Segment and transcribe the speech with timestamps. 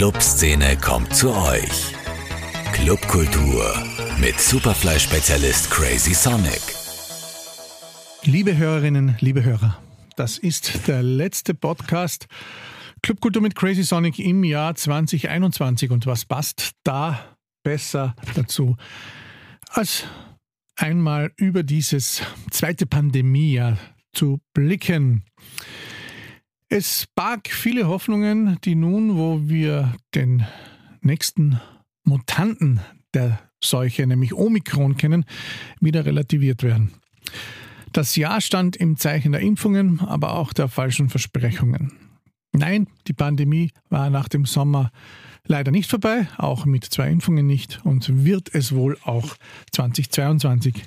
[0.00, 1.92] Clubszene kommt zu euch.
[2.72, 3.70] Clubkultur
[4.18, 6.62] mit Superfly-Spezialist Crazy Sonic.
[8.22, 9.76] Liebe Hörerinnen, liebe Hörer,
[10.16, 12.28] das ist der letzte Podcast
[13.02, 15.90] Clubkultur mit Crazy Sonic im Jahr 2021.
[15.90, 18.78] Und was passt da besser dazu,
[19.68, 20.06] als
[20.76, 23.76] einmal über dieses zweite Pandemiejahr
[24.14, 25.26] zu blicken?
[26.72, 30.46] Es barg viele Hoffnungen, die nun, wo wir den
[31.00, 31.60] nächsten
[32.04, 32.78] Mutanten
[33.12, 35.24] der Seuche, nämlich Omikron, kennen,
[35.80, 36.92] wieder relativiert werden.
[37.92, 41.92] Das Jahr stand im Zeichen der Impfungen, aber auch der falschen Versprechungen.
[42.52, 44.92] Nein, die Pandemie war nach dem Sommer
[45.44, 49.34] leider nicht vorbei, auch mit zwei Impfungen nicht und wird es wohl auch
[49.72, 50.84] 2022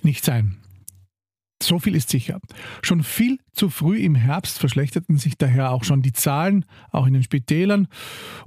[0.00, 0.63] nicht sein.
[1.62, 2.40] So viel ist sicher.
[2.82, 7.14] Schon viel zu früh im Herbst verschlechterten sich daher auch schon die Zahlen, auch in
[7.14, 7.88] den Spitälern.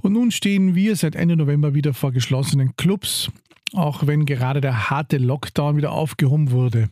[0.02, 3.31] Und nun stehen wir seit Ende November wieder vor geschlossenen Clubs,
[3.73, 6.90] auch wenn gerade der harte Lockdown wieder aufgehoben wurde.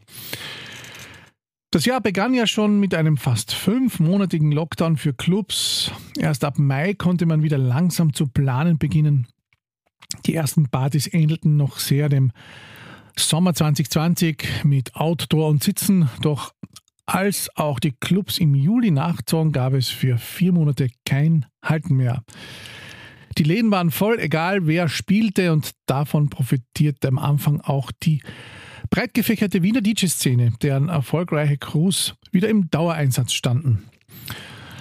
[1.76, 5.92] Das Jahr begann ja schon mit einem fast fünfmonatigen Lockdown für Clubs.
[6.18, 9.28] Erst ab Mai konnte man wieder langsam zu planen beginnen.
[10.26, 12.32] Die ersten Partys ähnelten noch sehr dem
[13.18, 16.54] Sommer 2020 mit Outdoor und Sitzen, doch
[17.06, 22.24] als auch die Clubs im Juli nachzogen, gab es für vier Monate kein Halten mehr.
[23.38, 28.22] Die Läden waren voll, egal wer spielte, und davon profitierte am Anfang auch die
[28.90, 33.84] breit gefächerte Wiener DJ-Szene, deren erfolgreiche Crews wieder im Dauereinsatz standen.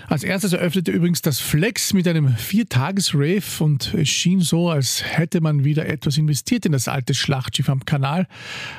[0.08, 5.40] Als erstes eröffnete übrigens das Flex mit einem Viertages-Rave und es schien so, als hätte
[5.40, 8.26] man wieder etwas investiert in das alte Schlachtschiff am Kanal.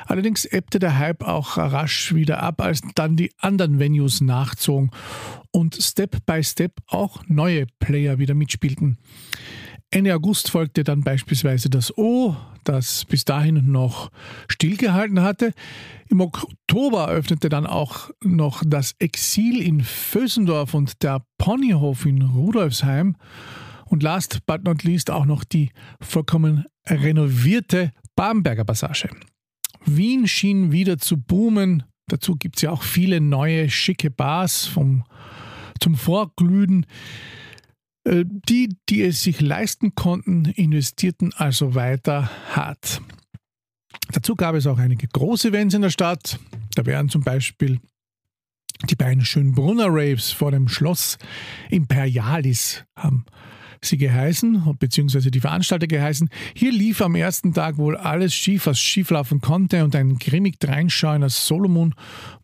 [0.05, 4.91] Allerdings ebbte der Hype auch rasch wieder ab, als dann die anderen Venues nachzogen
[5.51, 8.97] und Step by Step auch neue Player wieder mitspielten.
[9.91, 14.11] Ende August folgte dann beispielsweise das O, das bis dahin noch
[14.47, 15.53] stillgehalten hatte.
[16.09, 23.15] Im Oktober öffnete dann auch noch das Exil in Vösendorf und der Ponyhof in Rudolfsheim.
[23.85, 25.69] Und last but not least auch noch die
[26.01, 29.09] vollkommen renovierte Bamberger Passage.
[29.85, 31.83] Wien schien wieder zu boomen.
[32.07, 35.03] Dazu gibt es ja auch viele neue, schicke Bars vom,
[35.79, 36.85] zum Vorglühen.
[38.05, 43.01] Äh, die, die es sich leisten konnten, investierten also weiter hart.
[44.11, 46.39] Dazu gab es auch einige große Events in der Stadt.
[46.75, 47.79] Da wären zum Beispiel
[48.89, 51.17] die beiden Schönbrunner Raves vor dem Schloss
[51.69, 53.25] Imperialis haben
[53.81, 56.29] sie geheißen, beziehungsweise die Veranstalter geheißen.
[56.55, 61.29] Hier lief am ersten Tag wohl alles schief, was schieflaufen konnte und ein grimmig dreinschauender
[61.29, 61.95] Solomon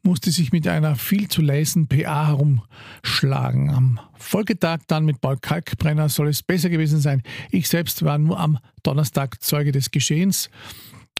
[0.04, 3.70] musste sich mit einer viel zu leisen PA herumschlagen.
[3.70, 7.24] Am Folgetag dann mit Paul Kalkbrenner soll es besser gewesen sein.
[7.52, 10.50] Ich selbst war nur am Donnerstag Zeuge des Geschehens.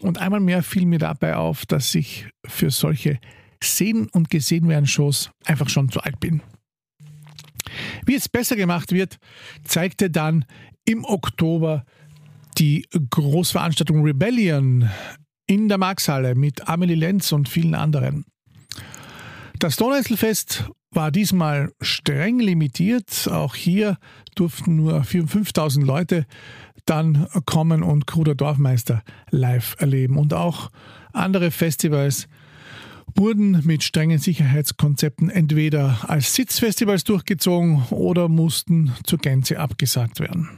[0.00, 3.18] Und einmal mehr fiel mir dabei auf, dass ich für solche
[3.62, 6.42] Sehen und gesehen werden Shows einfach schon zu alt bin.
[8.06, 9.18] Wie es besser gemacht wird,
[9.64, 10.44] zeigte dann
[10.84, 11.84] im Oktober
[12.58, 14.90] die Großveranstaltung Rebellion
[15.46, 18.24] in der Markshalle mit Amelie Lenz und vielen anderen.
[19.58, 23.28] Das Donauinselfest war diesmal streng limitiert.
[23.28, 23.96] Auch hier
[24.34, 26.26] durften nur 4.000, 5.000 Leute
[26.84, 30.18] dann kommen und Kruder Dorfmeister live erleben.
[30.18, 30.70] Und auch
[31.12, 32.28] andere Festivals
[33.14, 40.48] wurden mit strengen Sicherheitskonzepten entweder als Sitzfestivals durchgezogen oder mussten zur Gänze abgesagt werden.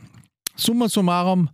[0.57, 1.51] Summa summarum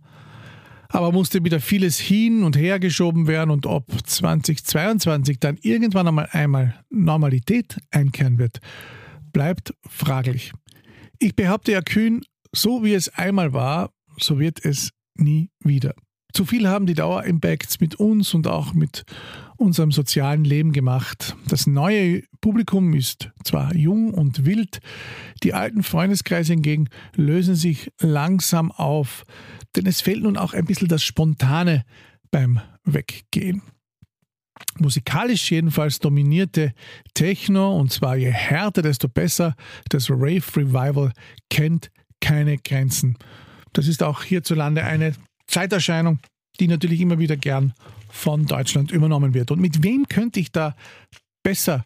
[0.91, 6.27] aber musste wieder vieles hin und her geschoben werden und ob 2022 dann irgendwann einmal
[6.31, 8.59] einmal Normalität einkehren wird,
[9.31, 10.51] bleibt fraglich.
[11.19, 12.21] Ich behaupte ja kühn,
[12.51, 15.93] so wie es einmal war, so wird es nie wieder.
[16.33, 19.03] Zu viel haben die Dauerimpacts mit uns und auch mit
[19.61, 21.35] unserem sozialen Leben gemacht.
[21.47, 24.79] Das neue Publikum ist zwar jung und wild,
[25.43, 29.23] die alten Freundeskreise hingegen lösen sich langsam auf,
[29.75, 31.83] denn es fehlt nun auch ein bisschen das Spontane
[32.31, 33.61] beim Weggehen.
[34.79, 36.73] Musikalisch jedenfalls dominierte
[37.13, 39.55] Techno, und zwar je härter, desto besser.
[39.89, 41.11] Das Rave Revival
[41.49, 43.17] kennt keine Grenzen.
[43.73, 45.13] Das ist auch hierzulande eine
[45.47, 46.19] Zeiterscheinung,
[46.59, 47.73] die natürlich immer wieder gern
[48.11, 49.51] von Deutschland übernommen wird.
[49.51, 50.75] Und mit wem könnte ich da
[51.43, 51.85] besser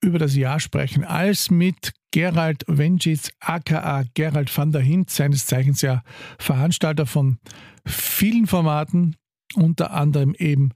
[0.00, 5.82] über das Jahr sprechen als mit Gerald Wenjitz, aka Gerald van der Hint, seines Zeichens
[5.82, 6.02] ja
[6.38, 7.38] Veranstalter von
[7.86, 9.16] vielen Formaten,
[9.56, 10.70] unter anderem eben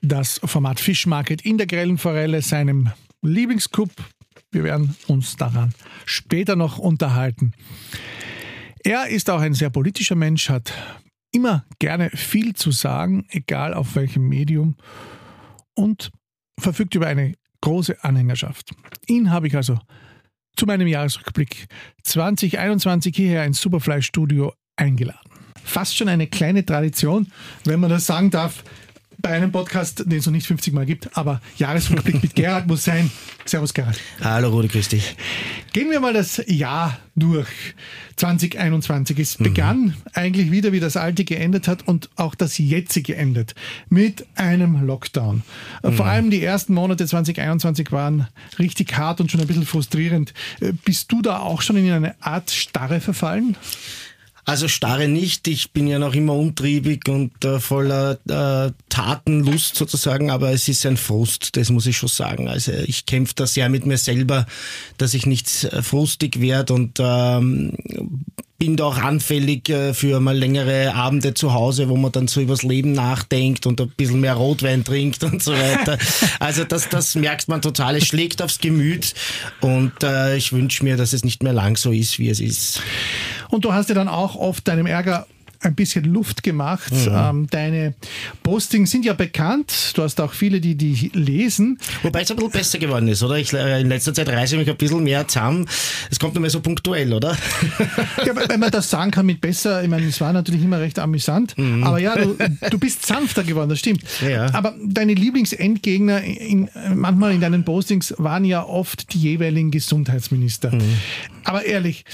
[0.00, 2.90] das Format Fish Market in der grellen Forelle, seinem
[3.22, 3.90] Lieblingscup.
[4.50, 5.74] Wir werden uns daran
[6.06, 7.52] später noch unterhalten.
[8.82, 10.72] Er ist auch ein sehr politischer Mensch, hat
[11.32, 14.76] immer gerne viel zu sagen, egal auf welchem Medium,
[15.74, 16.10] und
[16.58, 18.72] verfügt über eine große Anhängerschaft.
[19.06, 19.78] Ihn habe ich also
[20.56, 21.68] zu meinem Jahresrückblick
[22.02, 25.30] 2021 hierher ins Superfly-Studio eingeladen.
[25.64, 27.30] Fast schon eine kleine Tradition,
[27.64, 28.64] wenn man das sagen darf,
[29.20, 32.84] bei einem Podcast, den es noch nicht 50 Mal gibt, aber Jahresrückblick mit Gerhard muss
[32.84, 33.10] sein.
[33.44, 33.98] Servus Gerhard.
[34.22, 35.16] Hallo Rudi, grüß dich.
[35.72, 37.48] Gehen wir mal das Jahr durch.
[38.16, 39.18] 2021.
[39.18, 39.94] Es begann mhm.
[40.12, 43.54] eigentlich wieder, wie das alte geendet hat und auch das jetzige endet
[43.88, 45.42] mit einem Lockdown.
[45.82, 45.92] Mhm.
[45.92, 48.28] Vor allem die ersten Monate 2021 waren
[48.58, 50.32] richtig hart und schon ein bisschen frustrierend.
[50.60, 53.56] Äh, bist du da auch schon in eine Art Starre verfallen?
[54.48, 55.46] Also starre nicht.
[55.46, 60.86] Ich bin ja noch immer untriebig und äh, voller äh, Tatenlust sozusagen, aber es ist
[60.86, 62.48] ein Frust, das muss ich schon sagen.
[62.48, 64.46] Also ich kämpfe da sehr mit mir selber,
[64.96, 67.74] dass ich nicht äh, frustig werde und ähm,
[68.58, 72.40] bin da auch anfällig äh, für mal längere Abende zu Hause, wo man dann so
[72.40, 75.96] übers Leben nachdenkt und ein bisschen mehr Rotwein trinkt und so weiter.
[76.40, 77.96] Also das, das merkt man total.
[77.96, 79.14] Es schlägt aufs Gemüt
[79.60, 82.80] und äh, ich wünsche mir, dass es nicht mehr lang so ist, wie es ist.
[83.48, 85.26] Und du hast ja dann auch oft deinem Ärger
[85.60, 86.92] ein bisschen Luft gemacht.
[86.92, 87.12] Mhm.
[87.12, 87.94] Ähm, deine
[88.42, 89.92] Postings sind ja bekannt.
[89.94, 91.78] Du hast auch viele, die die lesen.
[92.02, 93.36] Wobei es ein bisschen besser geworden ist, oder?
[93.36, 95.68] Ich, äh, in letzter Zeit reise ich mich ein bisschen mehr zusammen.
[96.10, 97.36] Es kommt nur mehr so punktuell, oder?
[98.24, 100.98] Ja, wenn man das sagen kann mit besser, ich meine, es war natürlich immer recht
[100.98, 101.56] amüsant.
[101.56, 101.84] Mhm.
[101.84, 102.36] Aber ja, du,
[102.70, 104.02] du bist sanfter geworden, das stimmt.
[104.28, 104.52] Ja.
[104.54, 110.74] Aber deine Lieblingsendgegner in, manchmal in deinen Postings waren ja oft die jeweiligen Gesundheitsminister.
[110.74, 110.98] Mhm.
[111.44, 112.04] Aber ehrlich,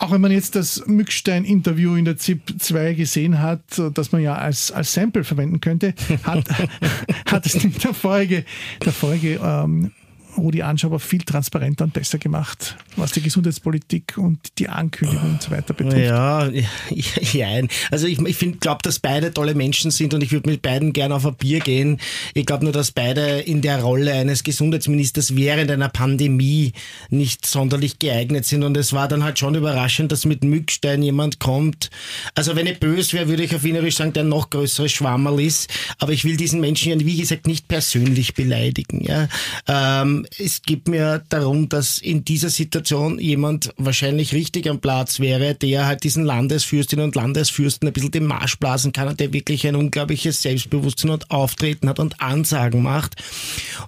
[0.00, 3.60] auch wenn man jetzt das Mückstein-Interview in der ZIP 2 gesehen hat,
[3.94, 5.94] das man ja als, als Sample verwenden könnte,
[6.24, 6.44] hat,
[7.26, 8.44] hat es nicht der Folge,
[8.84, 9.92] der Folge ähm,
[10.40, 15.50] Rudi Anschauer viel transparenter und besser gemacht, was die Gesundheitspolitik und die Ankündigung und so
[15.50, 16.06] weiter betrifft.
[16.06, 16.48] Ja,
[17.32, 17.48] ja,
[17.90, 21.14] also ich, ich glaube, dass beide tolle Menschen sind und ich würde mit beiden gerne
[21.14, 22.00] auf ein Bier gehen.
[22.34, 26.72] Ich glaube nur, dass beide in der Rolle eines Gesundheitsministers während einer Pandemie
[27.08, 31.38] nicht sonderlich geeignet sind und es war dann halt schon überraschend, dass mit Mückstein jemand
[31.38, 31.90] kommt.
[32.34, 35.70] Also wenn ich böse wäre, würde ich auf Wienerisch sagen, der noch größere Schwammerl ist,
[35.98, 39.04] aber ich will diesen Menschen ja, wie gesagt, nicht persönlich beleidigen.
[39.04, 39.28] Ja.
[39.68, 45.54] Ähm, es geht mir darum, dass in dieser Situation jemand wahrscheinlich richtig am Platz wäre,
[45.54, 49.66] der halt diesen Landesfürstinnen und Landesfürsten ein bisschen den Marsch blasen kann und der wirklich
[49.66, 53.16] ein unglaubliches Selbstbewusstsein und Auftreten hat und Ansagen macht.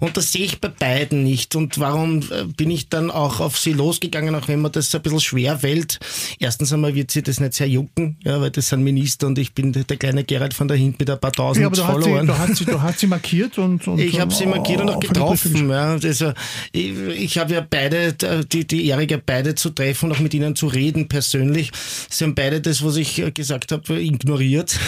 [0.01, 1.55] Und das sehe ich bei beiden nicht.
[1.55, 5.03] Und warum äh, bin ich dann auch auf sie losgegangen, auch wenn mir das ein
[5.03, 6.01] bisschen schwer fällt?
[6.39, 9.55] Erstens einmal wird sie das nicht sehr jucken, ja, weil das sind Minister und ich
[9.55, 12.29] bin der kleine Gerald von dahinten mit ein paar tausend ja, aber Followern.
[12.29, 14.81] Hat sie, du, hast sie, du hast sie markiert und, und ich habe sie markiert
[14.81, 15.71] und auch getroffen.
[15.71, 16.35] Ja, also
[16.73, 18.13] ich, ich habe ja beide,
[18.45, 21.71] die, die Ehre beide zu treffen und auch mit ihnen zu reden persönlich.
[22.09, 24.79] Sie haben beide das, was ich gesagt habe, ignoriert.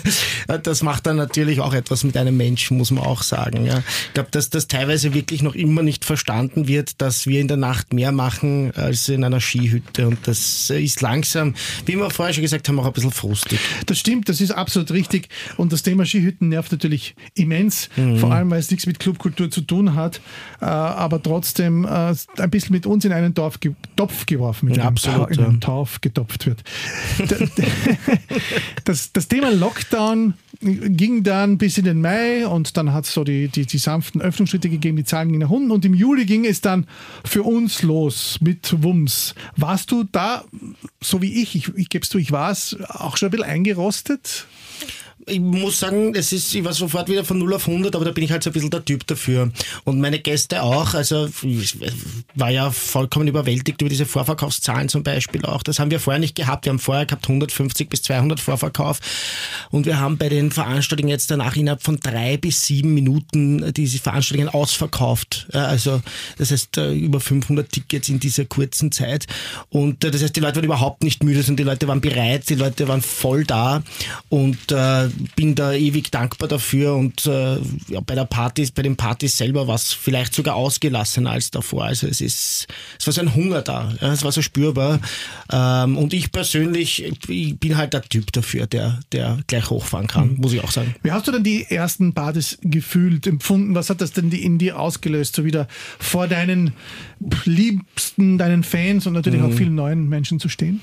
[0.62, 3.66] das macht dann natürlich auch etwas mit einem Menschen, muss man auch sagen.
[3.66, 3.82] Ja.
[4.06, 7.56] Ich glaube, dass das teilweise wirklich noch immer nicht verstanden wird, dass wir in der
[7.56, 10.06] Nacht mehr machen als in einer Skihütte.
[10.06, 11.54] Und das ist langsam,
[11.86, 13.58] wie wir vorher schon gesagt haben, auch ein bisschen frustig.
[13.86, 15.28] Das stimmt, das ist absolut richtig.
[15.56, 18.18] Und das Thema Skihütten nervt natürlich immens, mhm.
[18.18, 20.20] vor allem weil es nichts mit Clubkultur zu tun hat.
[20.60, 23.58] Äh, aber trotzdem äh, ein bisschen mit uns in einen Dorf,
[23.96, 26.62] Topf geworfen, mit ja, absolut, in einen Topf getopft wird.
[28.84, 33.22] das, das Thema Lockdown ging dann bis in den Mai und dann hat es so
[33.22, 36.44] die, die, die sanften Öffnungsschritte gegeben, die Zahlen gingen nach unten und im Juli ging
[36.44, 36.86] es dann
[37.24, 39.34] für uns los mit Wums.
[39.56, 40.44] Warst du da,
[41.00, 43.46] so wie ich, ich, ich gebe es zu, ich war es, auch schon ein bisschen
[43.46, 44.46] eingerostet?
[45.28, 48.10] Ich muss sagen, es ist, ich war sofort wieder von 0 auf 100, aber da
[48.12, 49.50] bin ich halt so ein bisschen der Typ dafür.
[49.84, 51.76] Und meine Gäste auch, also ich
[52.34, 55.62] war ja vollkommen überwältigt über diese Vorverkaufszahlen zum Beispiel auch.
[55.62, 56.64] Das haben wir vorher nicht gehabt.
[56.64, 59.00] Wir haben vorher gehabt 150 bis 200 Vorverkauf
[59.70, 63.98] und wir haben bei den Veranstaltungen jetzt danach innerhalb von drei bis sieben Minuten diese
[63.98, 65.48] Veranstaltungen ausverkauft.
[65.52, 66.00] Also
[66.38, 69.26] das heißt äh, über 500 Tickets in dieser kurzen Zeit
[69.70, 72.48] und äh, das heißt, die Leute waren überhaupt nicht müde, sondern die Leute waren bereit,
[72.48, 73.82] die Leute waren voll da
[74.28, 77.56] und äh, bin da ewig dankbar dafür und äh,
[77.88, 81.84] ja, bei der Party, bei den Partys selber war es vielleicht sogar ausgelassener als davor.
[81.84, 82.66] Also es ist,
[82.98, 85.00] es war so ein Hunger da, ja, es war so spürbar.
[85.50, 90.32] Ähm, und ich persönlich, ich bin halt der Typ dafür, der, der gleich hochfahren kann,
[90.32, 90.36] mhm.
[90.36, 90.94] muss ich auch sagen.
[91.02, 93.74] Wie hast du denn die ersten Partys gefühlt, empfunden?
[93.74, 96.72] Was hat das denn in dir ausgelöst, so wieder vor deinen
[97.44, 99.52] Liebsten, deinen Fans und natürlich mhm.
[99.52, 100.80] auch vielen neuen Menschen zu stehen?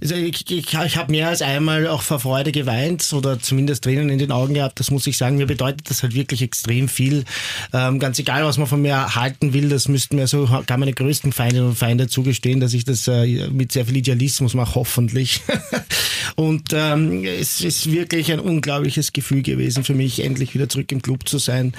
[0.00, 4.10] Also ich, ich, ich habe mehr als einmal auch vor Freude geweint oder zumindest Tränen
[4.10, 5.36] in den Augen gehabt, das muss ich sagen.
[5.36, 7.24] Mir bedeutet das halt wirklich extrem viel.
[7.72, 10.92] Ähm, ganz egal, was man von mir halten will, das müssten mir so gar meine
[10.92, 15.40] größten Feinde und Feinde zugestehen, dass ich das äh, mit sehr viel Idealismus mache, hoffentlich.
[16.36, 21.02] und ähm, es ist wirklich ein unglaubliches Gefühl gewesen für mich, endlich wieder zurück im
[21.02, 21.72] Club zu sein,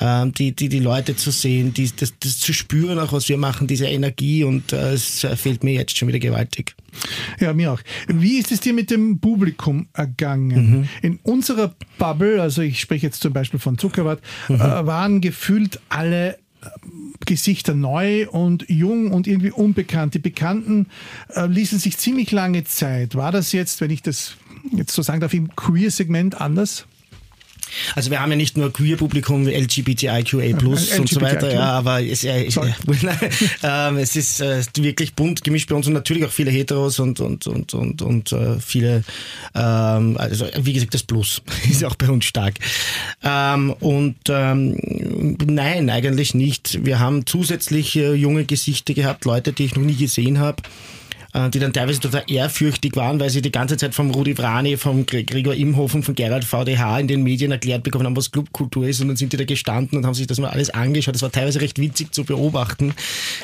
[0.00, 3.38] ähm, die, die, die Leute zu sehen, die, das, das zu spüren, auch was wir
[3.38, 6.74] machen, diese Energie und äh, es fehlt mir jetzt schon wieder gewaltig.
[7.40, 7.80] Ja, mir auch.
[8.08, 10.78] Wie ist es dir mit dem Publikum ergangen?
[10.80, 10.88] Mhm.
[11.02, 14.56] In unserer Bubble, also ich spreche jetzt zum Beispiel von Zuckerwatt, mhm.
[14.56, 16.36] äh, waren gefühlt alle äh,
[17.26, 20.14] Gesichter neu und jung und irgendwie unbekannt.
[20.14, 20.86] Die Bekannten
[21.34, 23.14] äh, ließen sich ziemlich lange Zeit.
[23.14, 24.36] War das jetzt, wenn ich das
[24.72, 26.86] jetzt so sagen darf, im Queer-Segment anders?
[27.94, 32.02] Also wir haben ja nicht nur Queer-Publikum, LGBTIQA plus ja, und so weiter, ja, aber
[32.02, 32.44] es, äh,
[33.62, 37.20] äh, es ist äh, wirklich bunt gemischt bei uns und natürlich auch viele Heteros und,
[37.20, 39.04] und, und, und, und äh, viele,
[39.54, 42.54] ähm, also wie gesagt, das Plus ist auch bei uns stark.
[43.22, 46.84] Ähm, und ähm, nein, eigentlich nicht.
[46.84, 50.62] Wir haben zusätzlich junge Gesichter gehabt, Leute, die ich noch nie gesehen habe.
[51.34, 54.76] Äh, die dann teilweise total ehrfürchtig waren, weil sie die ganze Zeit vom Rudi Vrani,
[54.76, 59.00] vom Gregor Imhofen, von Gerald VDH in den Medien erklärt bekommen haben, was Clubkultur ist
[59.00, 61.16] und dann sind die da gestanden und haben sich das mal alles angeschaut.
[61.16, 62.94] Das war teilweise recht witzig zu beobachten,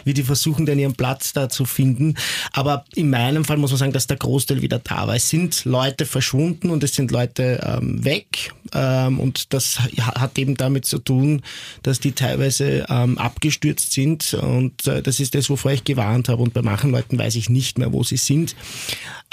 [0.04, 2.14] wie die versuchen, dann ihren Platz da zu finden.
[2.52, 5.16] Aber in meinem Fall muss man sagen, dass der Großteil wieder da war.
[5.16, 10.56] Es sind Leute verschwunden und es sind Leute ähm, weg ähm, und das hat eben
[10.56, 11.42] damit zu tun,
[11.82, 16.40] dass die teilweise ähm, abgestürzt sind und äh, das ist das, wovor ich gewarnt habe
[16.40, 18.54] und bei manchen Leuten weiß ich nicht mehr, wo sie sind.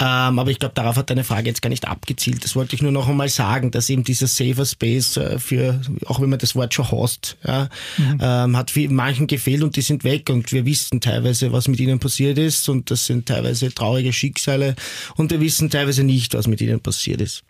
[0.00, 2.44] Ähm, aber ich glaube, darauf hat deine Frage jetzt gar nicht abgezielt.
[2.44, 6.20] Das wollte ich nur noch einmal sagen, dass eben dieser Safer Space äh, für, auch
[6.20, 8.18] wenn man das Wort schon hast, ja, mhm.
[8.20, 11.80] ähm, hat viel, manchen gefehlt und die sind weg und wir wissen teilweise, was mit
[11.80, 14.76] ihnen passiert ist und das sind teilweise traurige Schicksale
[15.16, 17.42] und wir wissen teilweise nicht, was mit ihnen passiert ist.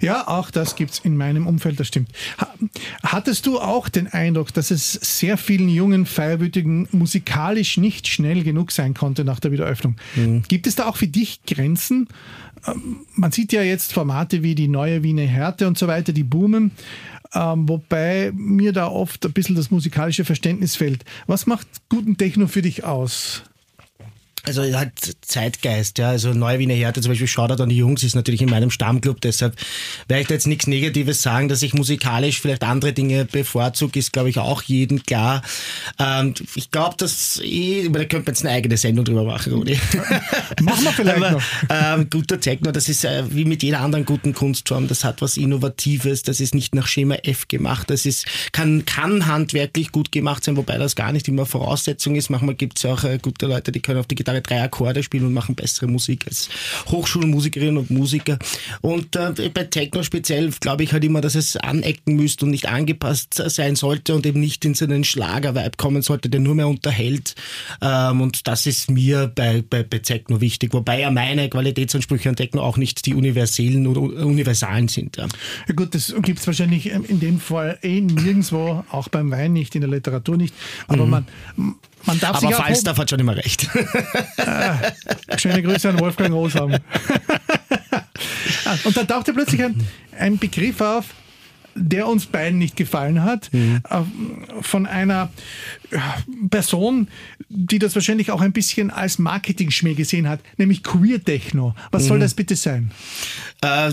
[0.00, 2.10] Ja, auch das gibt es in meinem Umfeld, das stimmt.
[3.02, 8.72] Hattest du auch den Eindruck, dass es sehr vielen jungen Feierwütigen musikalisch nicht schnell genug
[8.72, 9.96] sein konnte nach der Wiederöffnung?
[10.16, 10.42] Mhm.
[10.48, 12.08] Gibt es da auch für dich Grenzen?
[12.66, 16.24] Ähm, man sieht ja jetzt Formate wie die neue Wiener Härte und so weiter, die
[16.24, 16.72] boomen.
[17.32, 21.04] Ähm, wobei mir da oft ein bisschen das musikalische Verständnis fehlt.
[21.26, 23.44] Was macht guten Techno für dich aus?
[24.44, 26.08] Also halt Zeitgeist, ja.
[26.08, 29.20] Also Neue Wiener Härte zum Beispiel Shoutout an die Jungs ist natürlich in meinem Stammclub,
[29.20, 29.54] deshalb
[30.08, 34.12] werde ich da jetzt nichts Negatives sagen, dass ich musikalisch vielleicht andere Dinge bevorzuge, ist
[34.12, 35.42] glaube ich auch jedem klar.
[35.98, 39.78] Ähm, ich glaube, dass eh, da könnte man jetzt eine eigene Sendung drüber machen, Rudi.
[40.62, 41.42] Machen wir vielleicht Aber, noch.
[41.68, 45.36] Ähm, guter Techno, das ist äh, wie mit jeder anderen guten Kunstform, das hat was
[45.36, 50.44] Innovatives, das ist nicht nach Schema F gemacht, das ist, kann, kann handwerklich gut gemacht
[50.44, 52.30] sein, wobei das gar nicht immer Voraussetzung ist.
[52.30, 54.62] Manchmal gibt es ja auch äh, gute Leute, die können auf die Gitarre Gitarre drei
[54.62, 56.48] Akkorde spielen und machen bessere Musik als
[56.88, 58.38] Hochschulmusikerinnen und Musiker.
[58.80, 62.68] Und äh, bei Techno speziell glaube ich halt immer, dass es anecken müsste und nicht
[62.68, 66.68] angepasst sein sollte und eben nicht in so einen Schlagervibe kommen sollte, der nur mehr
[66.68, 67.34] unterhält.
[67.80, 72.36] Ähm, und das ist mir bei, bei, bei Techno wichtig, wobei ja meine Qualitätsansprüche an
[72.36, 75.16] Techno auch nicht die universellen oder universalen sind.
[75.16, 75.26] Ja,
[75.68, 79.74] ja gut, das gibt es wahrscheinlich in dem Fall eh nirgendwo, auch beim Wein nicht,
[79.74, 80.54] in der Literatur nicht.
[80.86, 81.10] Aber mhm.
[81.10, 81.26] man,
[82.04, 83.68] man darf Aber Falstaff hat schon immer recht.
[84.38, 84.78] Ah,
[85.36, 86.72] schöne Grüße an Wolfgang Rosam.
[88.84, 89.86] Und dann tauchte plötzlich ein,
[90.18, 91.06] ein Begriff auf,
[91.74, 93.80] der uns beiden nicht gefallen hat, mhm.
[93.88, 95.30] Äh, von einer
[96.50, 97.08] Person,
[97.48, 101.74] die das wahrscheinlich auch ein bisschen als Marketing-Schmäh gesehen hat, nämlich Queer Techno.
[101.90, 102.08] Was mhm.
[102.08, 102.90] soll das bitte sein?
[103.62, 103.92] Äh,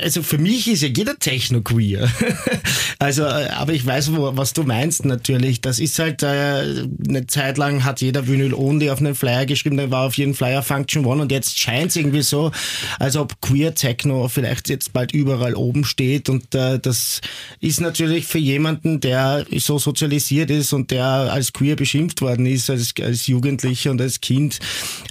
[0.00, 2.10] also für mich ist ja jeder Techno queer.
[2.98, 5.60] also, äh, aber ich weiß, was du meinst natürlich.
[5.60, 9.90] Das ist halt, eine Zeit lang hat jeder Vinyl Only auf einen Flyer geschrieben, da
[9.90, 12.52] war auf jeden Flyer Function One und jetzt scheint es irgendwie so,
[12.98, 17.20] als ob Queer Techno vielleicht jetzt bald überall oben steht und das
[17.60, 22.70] ist natürlich für jemanden, der so sozialisiert ist und der als queer beschimpft worden ist,
[22.70, 24.58] als, als Jugendlicher und als Kind,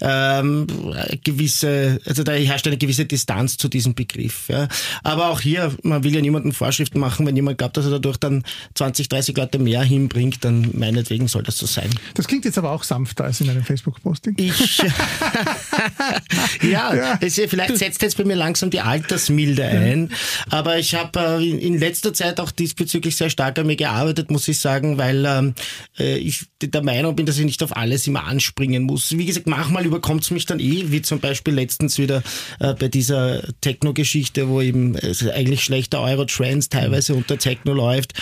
[0.01, 0.67] ähm,
[1.23, 4.47] gewisse, also da herrscht eine gewisse Distanz zu diesem Begriff.
[4.47, 4.67] Ja.
[5.03, 8.17] Aber auch hier, man will ja niemanden Vorschriften machen, wenn jemand glaubt, dass er dadurch
[8.17, 8.43] dann
[8.75, 11.89] 20, 30 Leute mehr hinbringt, dann meinetwegen soll das so sein.
[12.13, 14.35] Das klingt jetzt aber auch sanfter als in einem Facebook-Posting.
[14.37, 14.77] Ich,
[16.61, 17.19] ja, ja.
[17.21, 20.11] Es, vielleicht setzt jetzt bei mir langsam die Altersmilde ein,
[20.49, 24.31] aber ich habe äh, in, in letzter Zeit auch diesbezüglich sehr stark an mir gearbeitet,
[24.31, 25.53] muss ich sagen, weil ähm,
[26.11, 29.17] äh, ich der Meinung bin, dass ich nicht auf alles immer anspringen muss.
[29.17, 32.23] Wie gesagt, manchmal überkommt es mich dann eh, wie zum Beispiel letztens wieder
[32.59, 38.13] äh, bei dieser Tech Techno-Geschichte, wo eben eigentlich schlechter Euro-Trends teilweise unter Techno läuft.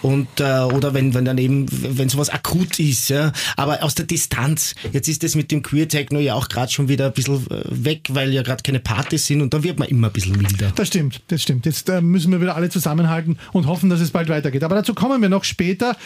[0.00, 3.32] Und, äh, oder wenn, wenn dann eben, wenn sowas akut ist, ja.
[3.56, 4.74] Aber aus der Distanz.
[4.92, 8.08] Jetzt ist das mit dem Queer-Techno ja auch gerade schon wieder ein bisschen äh, weg,
[8.10, 10.72] weil ja gerade keine Partys sind und dann wird man immer ein bisschen milder.
[10.74, 11.66] Das stimmt, das stimmt.
[11.66, 14.64] Jetzt äh, müssen wir wieder alle zusammenhalten und hoffen, dass es bald weitergeht.
[14.64, 15.96] Aber dazu kommen wir noch später.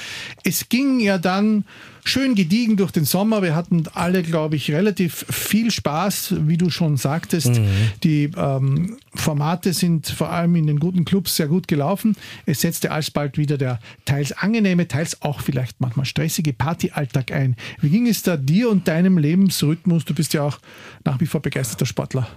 [0.42, 1.64] Es ging ja dann
[2.04, 3.42] schön gediegen durch den Sommer.
[3.42, 7.58] Wir hatten alle, glaube ich, relativ viel Spaß, wie du schon sagtest.
[7.58, 7.66] Mhm.
[8.04, 12.16] Die ähm, Formate sind vor allem in den guten Clubs sehr gut gelaufen.
[12.46, 17.56] Es setzte alsbald wieder der teils angenehme, teils auch vielleicht manchmal stressige Partyalltag ein.
[17.80, 20.04] Wie ging es da dir und deinem Lebensrhythmus?
[20.04, 20.58] Du bist ja auch
[21.04, 22.28] nach wie vor begeisterter Sportler.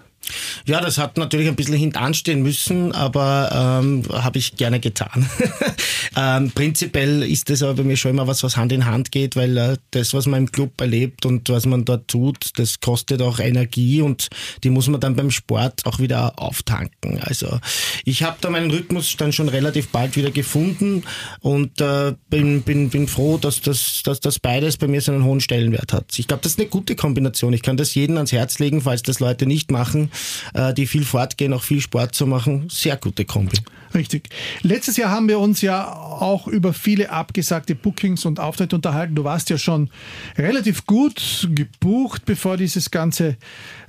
[0.65, 5.27] Ja, das hat natürlich ein bisschen hintanstehen müssen, aber ähm, habe ich gerne getan.
[6.17, 9.35] ähm, prinzipiell ist das aber bei mir schon immer was, was Hand in Hand geht,
[9.35, 13.21] weil äh, das, was man im Club erlebt und was man dort tut, das kostet
[13.21, 14.27] auch Energie und
[14.63, 17.19] die muss man dann beim Sport auch wieder auftanken.
[17.21, 17.59] Also
[18.05, 21.03] ich habe da meinen Rhythmus dann schon relativ bald wieder gefunden
[21.39, 25.23] und äh, bin, bin, bin froh, dass das, dass das beides bei mir so einen
[25.23, 26.17] hohen Stellenwert hat.
[26.19, 27.53] Ich glaube, das ist eine gute Kombination.
[27.53, 30.08] Ich kann das jedem ans Herz legen, falls das Leute nicht machen
[30.53, 32.67] äh, die viel fortgehen, auch viel Sport zu machen.
[32.69, 33.57] Sehr gute Kombi.
[33.93, 34.29] Richtig.
[34.61, 39.15] Letztes Jahr haben wir uns ja auch über viele abgesagte Bookings und Auftritte unterhalten.
[39.15, 39.89] Du warst ja schon
[40.37, 43.37] relativ gut gebucht, bevor dieses ganze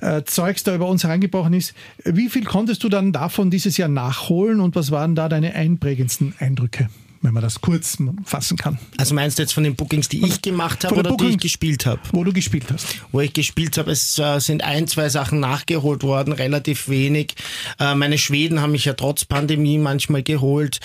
[0.00, 1.75] äh, Zeugs da über uns hereingebrochen ist.
[2.05, 6.35] Wie viel konntest du dann davon dieses Jahr nachholen und was waren da deine einprägendsten
[6.39, 6.89] Eindrücke?
[7.23, 8.79] Wenn man das kurz fassen kann.
[8.97, 11.41] Also meinst du jetzt von den Bookings, die ich gemacht habe oder Booking, die ich
[11.41, 12.00] gespielt habe?
[12.12, 12.87] Wo du gespielt hast.
[13.12, 17.35] Wo ich gespielt habe, es äh, sind ein, zwei Sachen nachgeholt worden, relativ wenig.
[17.79, 20.81] Äh, meine Schweden haben mich ja trotz Pandemie manchmal geholt.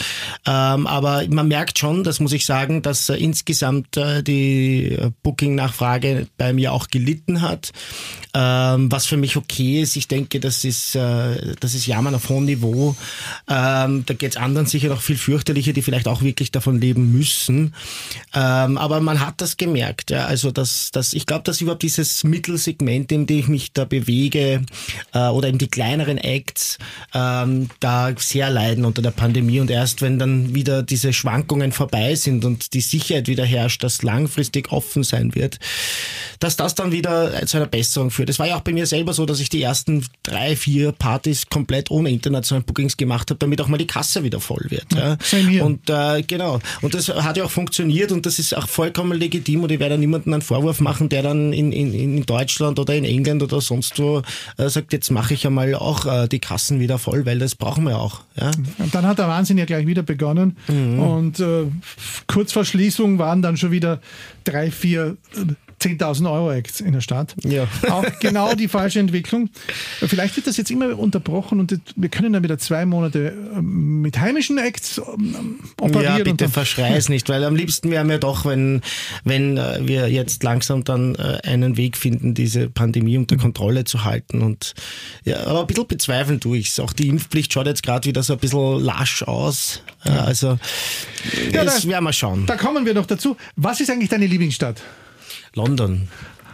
[0.45, 6.27] Ähm, aber man merkt schon, das muss ich sagen, dass äh, insgesamt äh, die Booking-Nachfrage
[6.37, 7.71] bei mir auch gelitten hat.
[8.33, 9.95] Ähm, was für mich okay ist.
[9.95, 12.93] Ich denke, das ist, äh, das ist Jammern auf hohem Niveau.
[13.47, 17.13] Ähm, da geht es anderen sicher noch viel fürchterlicher, die vielleicht auch wirklich davon leben
[17.13, 17.73] müssen.
[18.33, 20.11] Ähm, aber man hat das gemerkt.
[20.11, 20.25] Ja.
[20.25, 24.65] Also dass, dass ich glaube, dass überhaupt dieses Mittelsegment, in dem ich mich da bewege,
[25.13, 26.77] äh, oder eben die kleineren Acts,
[27.13, 29.61] ähm, da sehr leiden unter der Pandemie.
[29.61, 34.03] Und erst wenn dann wieder diese Schwankungen vorbei sind und die Sicherheit wieder herrscht, dass
[34.03, 35.59] langfristig offen sein wird,
[36.39, 38.29] dass das dann wieder zu einer Besserung führt.
[38.29, 41.47] Es war ja auch bei mir selber so, dass ich die ersten drei, vier Partys
[41.49, 44.85] komplett ohne internationale Bookings gemacht habe, damit auch mal die Kasse wieder voll wird.
[44.93, 45.17] Ja.
[45.49, 45.63] Ja.
[45.63, 46.59] Und äh, genau.
[46.81, 49.97] Und das hat ja auch funktioniert und das ist auch vollkommen legitim und ich werde
[49.97, 53.99] niemandem einen Vorwurf machen, der dann in, in, in Deutschland oder in England oder sonst
[53.99, 54.21] wo
[54.57, 57.85] äh, sagt, jetzt mache ich einmal auch äh, die Kassen wieder voll, weil das brauchen
[57.85, 58.21] wir auch.
[58.39, 58.51] Ja.
[58.77, 60.99] Und dann hat der Wahnsinn ja gleich wieder begonnen mhm.
[60.99, 61.65] und äh,
[62.27, 63.99] kurz vor Schließung waren dann schon wieder
[64.43, 65.53] drei, vier äh,
[65.85, 67.35] 10.000 Euro Acts in der Stadt.
[67.43, 67.67] Ja.
[67.89, 69.49] Auch genau die falsche Entwicklung.
[69.99, 74.19] Vielleicht wird das jetzt immer unterbrochen und wir können dann wieder zwei Monate ähm, mit
[74.19, 76.17] heimischen Acts ähm, operieren.
[76.17, 78.81] Ja, bitte verschrei es nicht, weil am liebsten wären wir doch, wenn,
[79.23, 84.03] wenn äh, wir jetzt langsam dann äh, einen Weg finden, diese Pandemie unter Kontrolle zu
[84.03, 84.41] halten.
[84.41, 84.73] Und
[85.23, 86.79] ja, aber ein bisschen bezweifeln tue ich es.
[86.79, 89.81] Auch die Impfpflicht schaut jetzt gerade wieder so ein bisschen lasch aus.
[90.01, 90.57] Also
[91.51, 92.45] ja, das werden wir schauen.
[92.45, 93.37] Da kommen wir noch dazu.
[93.55, 94.81] Was ist eigentlich deine Lieblingsstadt?
[95.55, 96.09] London.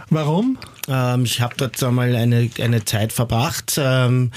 [0.09, 0.57] Warum?
[0.87, 3.75] Ähm, ich habe dort einmal eine, eine Zeit verbracht.
[3.77, 4.31] Ähm,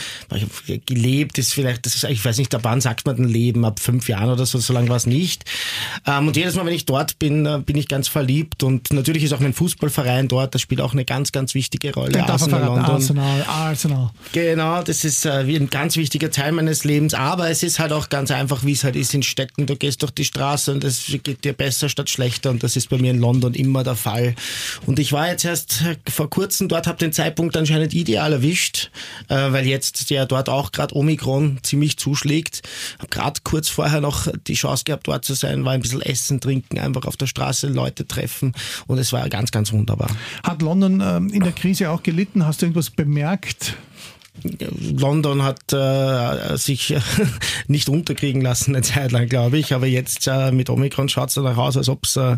[0.86, 3.64] gelebt ist vielleicht, das ist, ich weiß nicht, ab wann sagt man denn Leben?
[3.64, 5.44] Ab fünf Jahren oder so, so lange war es nicht.
[6.06, 8.62] Ähm, und jedes Mal, wenn ich dort bin, äh, bin ich ganz verliebt.
[8.62, 12.22] Und natürlich ist auch mein Fußballverein dort, das spielt auch eine ganz, ganz wichtige Rolle.
[12.24, 12.84] Arsenal London.
[12.84, 14.10] Arsenal, Arsenal.
[14.32, 17.14] Genau, das ist äh, wie ein ganz wichtiger Teil meines Lebens.
[17.14, 19.66] Aber es ist halt auch ganz einfach, wie es halt ist in Städten.
[19.66, 22.50] Du gehst durch die Straße und es geht dir besser statt schlechter.
[22.50, 24.34] Und das ist bei mir in London immer der Fall.
[24.86, 28.90] Und ich war jetzt erst vor kurzem dort, habe den Zeitpunkt anscheinend ideal erwischt,
[29.28, 32.62] äh, weil jetzt ja dort auch gerade Omikron ziemlich zuschlägt.
[32.98, 36.40] Habe gerade kurz vorher noch die Chance gehabt, dort zu sein, war ein bisschen essen,
[36.40, 38.52] trinken, einfach auf der Straße Leute treffen
[38.88, 40.10] und es war ganz, ganz wunderbar.
[40.42, 42.44] Hat London ähm, in der Krise auch gelitten?
[42.44, 43.76] Hast du irgendwas bemerkt?
[44.42, 46.94] London hat äh, sich
[47.68, 49.72] nicht unterkriegen lassen eine Zeit lang, glaube ich.
[49.72, 52.36] Aber jetzt äh, mit Omikron schaut es danach aus, als ob es äh,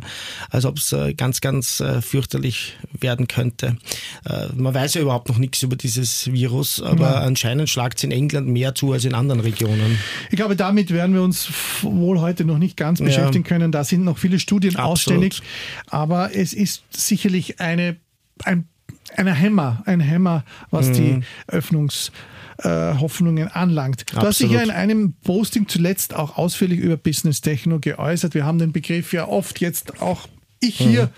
[0.51, 3.79] als ob's, äh, ganz, ganz äh, fürchterlich werden könnte.
[4.25, 7.21] Äh, man weiß ja überhaupt noch nichts über dieses Virus, aber ja.
[7.21, 9.99] anscheinend schlagt es in England mehr zu als in anderen Regionen.
[10.31, 11.49] Ich glaube, damit werden wir uns
[11.83, 13.49] wohl heute noch nicht ganz beschäftigen ja.
[13.49, 13.73] können.
[13.73, 14.93] Da sind noch viele Studien Absolut.
[14.93, 15.43] ausständig.
[15.87, 17.97] Aber es ist sicherlich eine,
[18.45, 18.69] ein
[19.17, 20.93] ein Hämmer, ein Hämmer, was mhm.
[20.95, 24.01] die Öffnungshoffnungen äh, anlangt.
[24.01, 24.29] Du Absolut.
[24.29, 28.35] hast dich ja in einem Posting zuletzt auch ausführlich über Business Techno geäußert.
[28.35, 30.29] Wir haben den Begriff ja oft jetzt auch
[30.61, 31.11] ich hier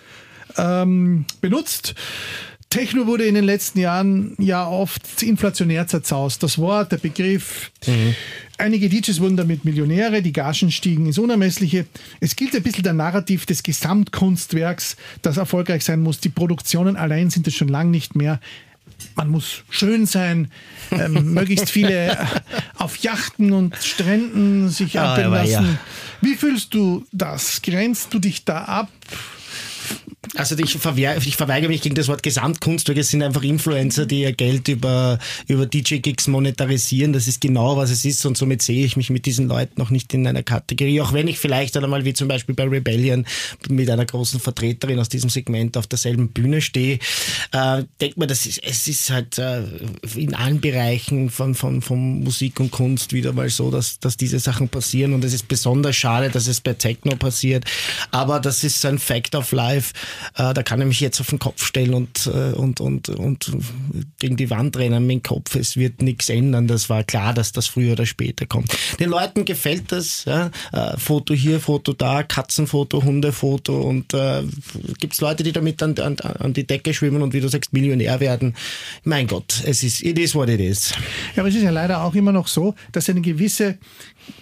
[0.57, 0.57] mhm.
[0.57, 1.95] ähm, benutzt.
[2.71, 6.43] Techno wurde in den letzten Jahren ja oft inflationär zerzaust.
[6.43, 7.71] Das Wort, der Begriff.
[7.87, 8.15] Mhm.
[8.61, 11.87] Einige DJs wurden damit Millionäre, die Gagen stiegen ins Unermessliche.
[12.19, 16.19] Es gilt ein bisschen der Narrativ des Gesamtkunstwerks, das erfolgreich sein muss.
[16.19, 18.41] Die Produktionen allein sind es schon lange nicht mehr.
[19.15, 20.51] Man muss schön sein,
[20.91, 22.19] ähm, möglichst viele
[22.77, 25.51] auf Yachten und Stränden sich ah, abbilden lassen.
[25.53, 25.79] Ja.
[26.21, 27.63] Wie fühlst du das?
[27.63, 28.91] Grenzt du dich da ab?
[30.39, 32.97] Also ich, ich verweigere mich gegen das Wort Gesamtkunstwerk.
[32.99, 37.13] Es sind einfach Influencer, die ihr Geld über, über DJ-Gigs monetarisieren.
[37.13, 38.25] Das ist genau, was es ist.
[38.25, 41.01] Und somit sehe ich mich mit diesen Leuten noch nicht in einer Kategorie.
[41.01, 43.27] Auch wenn ich vielleicht einmal, wie zum Beispiel bei Rebellion,
[43.69, 47.01] mit einer großen Vertreterin aus diesem Segment auf derselben Bühne stehe,
[47.51, 49.63] äh, denkt man, das ist, es ist halt äh,
[50.15, 54.39] in allen Bereichen von, von, von Musik und Kunst wieder mal so, dass, dass diese
[54.39, 55.15] Sachen passieren.
[55.15, 57.65] Und es ist besonders schade, dass es bei Techno passiert.
[58.13, 59.93] Aber das ist ein Fact of Life.
[60.37, 63.51] Äh, da kann ich mich jetzt auf den Kopf stellen und, äh, und, und, und
[64.19, 65.55] gegen die Wand rennen mit dem Kopf.
[65.55, 66.67] Es wird nichts ändern.
[66.67, 68.77] Das war klar, dass das früher oder später kommt.
[69.01, 70.25] Den Leuten gefällt das.
[70.25, 70.51] Ja?
[70.73, 74.43] Äh, Foto hier, Foto da, Katzenfoto, Hundefoto und äh,
[74.99, 77.73] gibt es Leute, die damit an, an, an die Decke schwimmen und wie du sagst,
[77.73, 78.55] Millionär werden.
[79.05, 80.93] Mein Gott, es ist, it is what it is.
[81.35, 83.79] Ja, aber es ist ja leider auch immer noch so, dass eine gewisse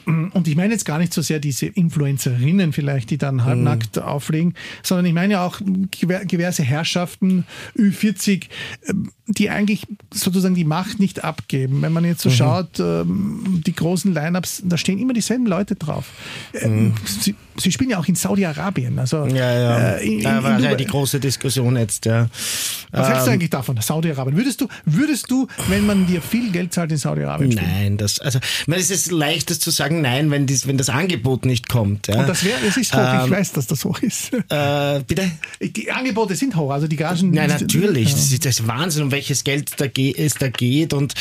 [0.07, 4.03] und ich meine jetzt gar nicht so sehr diese Influencerinnen vielleicht, die dann halbnackt mhm.
[4.03, 7.45] auflegen, sondern ich meine auch diverse Herrschaften,
[7.77, 8.45] Ü40,
[8.89, 9.83] ähm, die eigentlich
[10.15, 11.83] sozusagen die Macht nicht abgeben.
[11.83, 12.35] Wenn man jetzt so mhm.
[12.35, 16.11] schaut, ähm, die großen Lineups, da stehen immer dieselben Leute drauf.
[16.55, 16.95] Ähm, mhm.
[17.05, 18.99] Sie, sie, spielen ja auch in Saudi-Arabien.
[19.01, 19.79] Also, ja, ja.
[19.97, 22.07] Äh, in, da war ja die große Diskussion jetzt.
[22.07, 22.29] Ja.
[22.93, 24.37] Was hältst du eigentlich davon, Saudi-Arabien?
[24.37, 27.69] Würdest du, würdest du, wenn man dir viel Geld zahlt, in Saudi-Arabien spielen?
[27.69, 31.69] Nein, das, also, es ist leichtes zu sagen Nein, wenn, dies, wenn das Angebot nicht
[31.69, 32.09] kommt.
[32.09, 32.21] Ja.
[32.21, 34.33] Und das wäre, es ist hoch, ähm, ich weiß, dass das hoch ist.
[34.49, 35.31] Äh, bitte?
[35.61, 37.31] Die Angebote sind hoch, also die Gagen.
[37.31, 38.11] Nein, natürlich.
[38.11, 38.15] Ja.
[38.15, 40.93] Das ist das Wahnsinn, um welches Geld da es da geht.
[40.93, 41.15] Und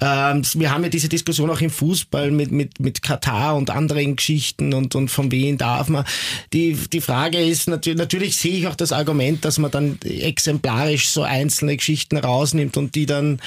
[0.00, 4.16] ähm, wir haben ja diese Diskussion auch im Fußball mit, mit, mit Katar und anderen
[4.16, 6.04] Geschichten und, und von wem darf man.
[6.52, 11.08] Die, die Frage ist natürlich, natürlich sehe ich auch das Argument, dass man dann exemplarisch
[11.08, 13.40] so einzelne Geschichten rausnimmt und die dann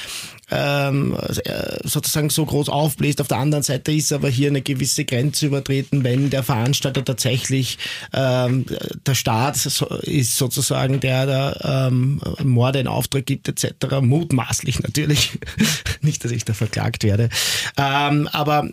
[0.50, 3.20] ähm, äh, sozusagen so groß aufbläst.
[3.20, 7.78] Auf der anderen Seite ist aber hier eine gewisse Grenze übertreten, wenn der Veranstalter tatsächlich
[8.12, 8.66] ähm,
[9.06, 9.56] der Staat
[10.02, 14.00] ist sozusagen der, der ähm, Morde in Auftrag gibt etc.
[14.00, 15.38] Mutmaßlich natürlich.
[16.00, 17.28] Nicht, dass ich da verklagt werde.
[17.76, 18.68] Ähm, aber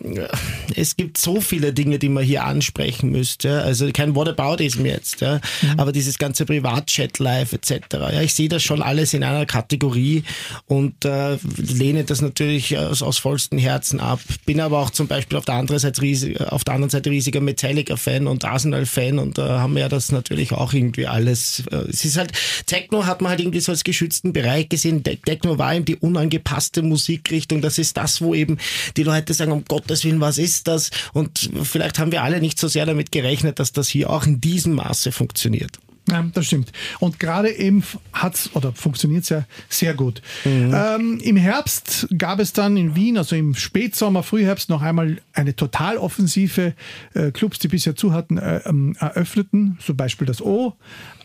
[0.76, 3.62] es gibt so viele Dinge, die man hier ansprechen müsste.
[3.62, 5.40] Also kein Whataboutism jetzt, ja.
[5.62, 5.80] Mhm.
[5.80, 7.72] aber dieses ganze Privatchat-Live etc.
[7.92, 10.22] Ja, ich sehe das schon alles in einer Kategorie
[10.66, 11.36] und äh,
[11.72, 14.20] lehne das natürlich aus, aus vollstem Herzen ab.
[14.46, 17.40] Bin aber auch zum Beispiel auf der anderen Seite, riesig, auf der anderen Seite riesiger
[17.40, 21.64] Metallica-Fan und Arsenal-Fan und da haben ja das natürlich auch irgendwie alles.
[21.70, 22.32] Äh, es ist halt,
[22.66, 25.02] Techno hat man halt irgendwie so als geschützten Bereich gesehen.
[25.02, 27.60] Techno war eben die unangepasste Musikrichtung.
[27.60, 28.58] Das ist das, wo eben
[28.96, 30.90] die Leute sagen, um Gottes Willen, was ist das?
[31.12, 34.40] Und vielleicht haben wir alle nicht so sehr damit gerechnet, dass das hier auch in
[34.40, 35.78] diesem Maße funktioniert.
[36.10, 36.70] Ja, das stimmt.
[37.00, 40.20] Und gerade eben hat's oder funktioniert es ja sehr gut.
[40.44, 40.74] Mhm.
[40.74, 45.56] Ähm, Im Herbst gab es dann in Wien, also im Spätsommer, Frühherbst, noch einmal eine
[45.56, 46.74] Totaloffensive.
[47.14, 50.76] Äh, Clubs, die bisher zu hatten, äh, ähm, eröffneten, zum Beispiel das O.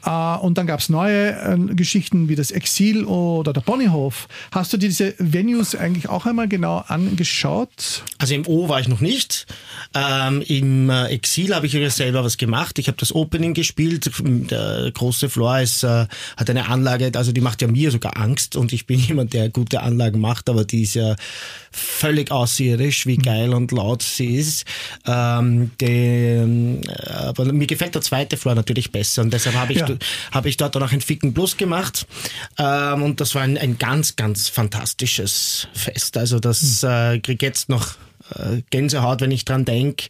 [0.05, 4.27] Äh, und dann gab es neue äh, Geschichten wie das Exil oder der Ponyhof.
[4.51, 8.03] Hast du dir diese Venues eigentlich auch einmal genau angeschaut?
[8.17, 9.45] Also im O war ich noch nicht.
[9.93, 12.79] Ähm, Im äh, Exil habe ich ja selber was gemacht.
[12.79, 14.09] Ich habe das Opening gespielt.
[14.23, 16.05] Der große Floor ist, äh,
[16.37, 19.49] hat eine Anlage, also die macht ja mir sogar Angst und ich bin jemand, der
[19.49, 21.15] gute Anlagen macht, aber die ist ja
[21.71, 24.65] völlig außerirdich, wie geil und laut sie ist.
[25.05, 29.88] Ähm, die, aber mir gefällt der zweite Floor natürlich besser und deshalb habe ich ja
[30.31, 32.07] habe ich dort dann auch ein Ficken Plus gemacht.
[32.57, 36.17] Ähm, und das war ein, ein ganz, ganz fantastisches Fest.
[36.17, 36.89] Also das hm.
[36.89, 37.95] äh, kriege jetzt noch
[38.69, 40.07] Gänsehaut, wenn ich dran denke.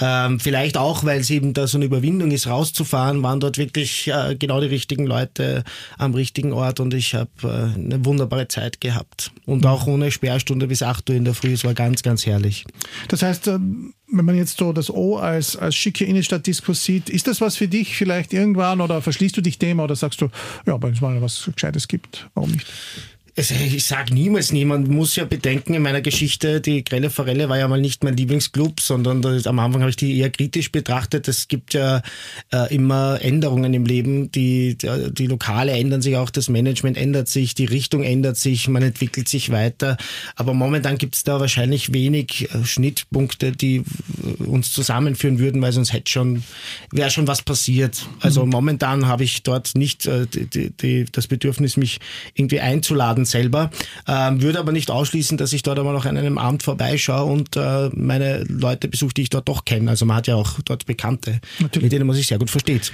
[0.00, 4.08] Ähm, vielleicht auch, weil es eben da so eine Überwindung ist, rauszufahren, waren dort wirklich
[4.08, 5.64] äh, genau die richtigen Leute
[5.98, 9.32] am richtigen Ort und ich habe äh, eine wunderbare Zeit gehabt.
[9.46, 9.68] Und mhm.
[9.68, 11.52] auch ohne Sperrstunde bis 8 Uhr in der Früh.
[11.52, 12.64] Es war ganz, ganz herrlich.
[13.08, 17.26] Das heißt, ähm, wenn man jetzt so das O als, als schicke Innenstadtdiskos sieht, ist
[17.26, 20.28] das was für dich vielleicht irgendwann oder verschließt du dich dem oder sagst du,
[20.66, 22.66] ja, wenn es mal was Gescheites gibt, warum nicht?
[23.36, 27.48] Also ich sage niemals nie, man muss ja bedenken, in meiner Geschichte, die Grelle Forelle
[27.48, 30.70] war ja mal nicht mein Lieblingsclub, sondern das, am Anfang habe ich die eher kritisch
[30.70, 31.26] betrachtet.
[31.26, 32.02] Es gibt ja
[32.52, 37.56] äh, immer Änderungen im Leben, die, die Lokale ändern sich auch, das Management ändert sich,
[37.56, 39.96] die Richtung ändert sich, man entwickelt sich weiter.
[40.36, 45.72] Aber momentan gibt es da wahrscheinlich wenig äh, Schnittpunkte, die äh, uns zusammenführen würden, weil
[45.72, 46.44] sonst hätte schon,
[46.92, 48.06] wäre schon was passiert.
[48.20, 48.52] Also mhm.
[48.52, 51.98] momentan habe ich dort nicht äh, die, die, das Bedürfnis, mich
[52.34, 53.70] irgendwie einzuladen Laden selber.
[54.06, 57.56] Ähm, würde aber nicht ausschließen, dass ich dort einmal noch an einem Abend vorbeischaue und
[57.56, 59.90] äh, meine Leute besuche, die ich dort doch kenne.
[59.90, 61.84] Also man hat ja auch dort Bekannte, Natürlich.
[61.84, 62.92] mit denen man sich sehr gut versteht.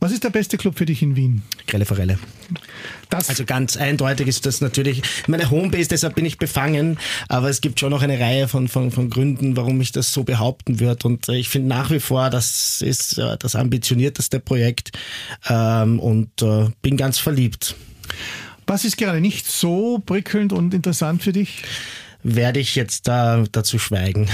[0.00, 1.42] Was ist der beste Club für dich in Wien?
[1.68, 2.18] Grelle Forelle.
[3.08, 7.60] Das also ganz eindeutig ist das natürlich meine Homebase, deshalb bin ich befangen, aber es
[7.60, 11.06] gibt schon noch eine Reihe von, von, von Gründen, warum ich das so behaupten würde.
[11.06, 14.90] Und ich finde nach wie vor, das ist äh, das ambitionierteste Projekt
[15.48, 17.76] ähm, und äh, bin ganz verliebt.
[18.72, 21.62] Was ist gerade nicht so prickelnd und interessant für dich?
[22.22, 24.28] werde ich jetzt da dazu schweigen.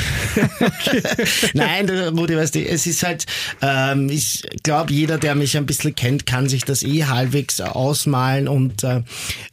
[1.55, 3.25] Nein, Rudi, weißt du, es ist halt,
[3.63, 8.47] ähm, ich glaube, jeder, der mich ein bisschen kennt, kann sich das eh halbwegs ausmalen
[8.47, 8.99] und äh,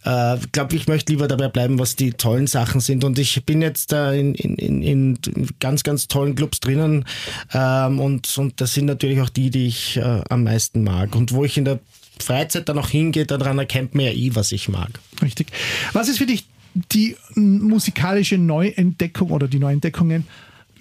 [0.04, 3.06] äh, glaube, ich möchte lieber dabei bleiben, was die tollen Sachen sind.
[3.06, 7.06] Und ich bin jetzt da in, in, in, in ganz, ganz tollen Clubs drinnen
[7.54, 11.32] ähm, und, und das sind natürlich auch die, die ich äh, am meisten mag und
[11.32, 11.80] wo ich in der
[12.20, 15.00] Freizeit dann auch hingeht, daran erkennt man ja eh, was ich mag.
[15.22, 15.48] Richtig.
[15.94, 16.46] Was ist für dich
[16.92, 20.28] die musikalische Neuentdeckung oder die Neuentdeckungen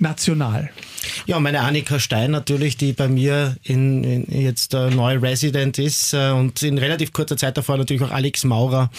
[0.05, 0.71] national?
[1.27, 6.15] Ja, meine Annika Stein natürlich, die bei mir in, in jetzt äh, neu Resident ist
[6.15, 8.91] äh, und in relativ kurzer Zeit davor natürlich auch Alex Maurer.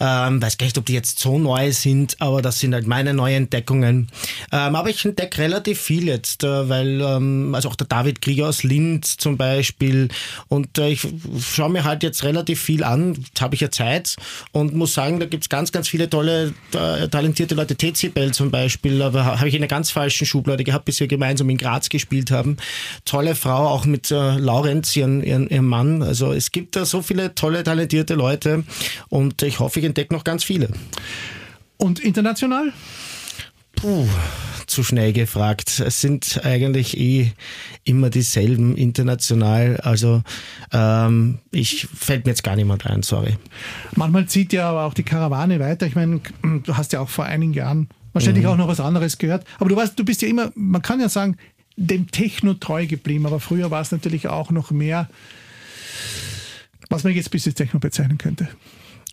[0.00, 3.14] Ähm, weiß gar nicht, ob die jetzt so neu sind, aber das sind halt meine
[3.14, 4.08] Neuentdeckungen.
[4.52, 8.48] Ähm, aber ich entdecke relativ viel jetzt, äh, weil ähm, also auch der David Krieger
[8.48, 10.08] aus Linz zum Beispiel
[10.48, 11.06] und äh, ich
[11.40, 14.16] schaue mir halt jetzt relativ viel an, jetzt habe ich ja Zeit
[14.52, 17.76] und muss sagen, da gibt es ganz, ganz viele tolle, äh, talentierte Leute.
[18.14, 21.50] Bell zum Beispiel, aber habe ich in einer ganz falschen Schublade gehabt, bis wir gemeinsam
[21.50, 22.56] in Graz gespielt haben.
[23.04, 26.02] Tolle Frau, auch mit äh, Laurenz, ihren, ihren, ihren Mann.
[26.02, 28.64] Also es gibt da so viele tolle, talentierte Leute
[29.10, 30.70] und ich hoffe, ich entdecke noch ganz viele.
[31.76, 32.72] Und international?
[33.76, 34.08] Puh,
[34.66, 35.80] zu schnell gefragt.
[35.84, 37.32] Es sind eigentlich eh
[37.84, 39.76] immer dieselben international.
[39.76, 40.22] Also
[40.72, 43.36] ähm, ich fällt mir jetzt gar niemand ein, sorry.
[43.94, 45.86] Manchmal zieht ja aber auch die Karawane weiter.
[45.86, 48.50] Ich meine, du hast ja auch vor einigen Jahren wahrscheinlich mhm.
[48.50, 49.46] auch noch was anderes gehört.
[49.58, 51.36] Aber du weißt, du bist ja immer, man kann ja sagen,
[51.76, 53.26] dem Techno treu geblieben.
[53.26, 55.08] Aber früher war es natürlich auch noch mehr,
[56.90, 58.48] was man jetzt bis jetzt Techno bezeichnen könnte.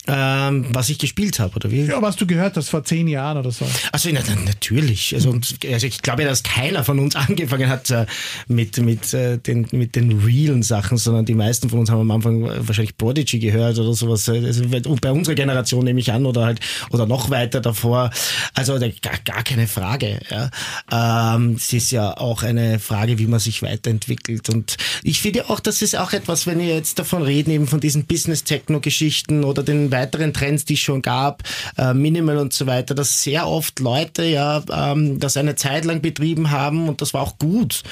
[0.08, 1.84] Ähm, was ich gespielt habe, oder wie?
[1.84, 3.66] Ja, was du gehört hast vor zehn Jahren oder so.
[3.92, 5.14] Also na, natürlich.
[5.16, 8.06] Also, also ich glaube ja, dass keiner von uns angefangen hat äh,
[8.48, 12.12] mit, mit, äh, den, mit den realen Sachen, sondern die meisten von uns haben am
[12.12, 14.30] Anfang wahrscheinlich Prodigy gehört oder sowas.
[14.30, 16.60] Also bei unserer Generation nehme ich an oder halt
[16.92, 18.12] oder noch weiter davor.
[18.54, 20.20] Also gar, gar keine Frage.
[20.30, 21.36] Ja.
[21.36, 24.50] Ähm, es ist ja auch eine Frage, wie man sich weiterentwickelt.
[24.50, 27.80] Und ich finde auch, das ist auch etwas, wenn ihr jetzt davon reden, eben von
[27.80, 31.44] diesen Business-Techno-Geschichten oder den weiteren Trends, die es schon gab,
[31.78, 36.02] äh, Minimal und so weiter, dass sehr oft Leute ja ähm, das eine Zeit lang
[36.02, 37.84] betrieben haben und das war auch gut.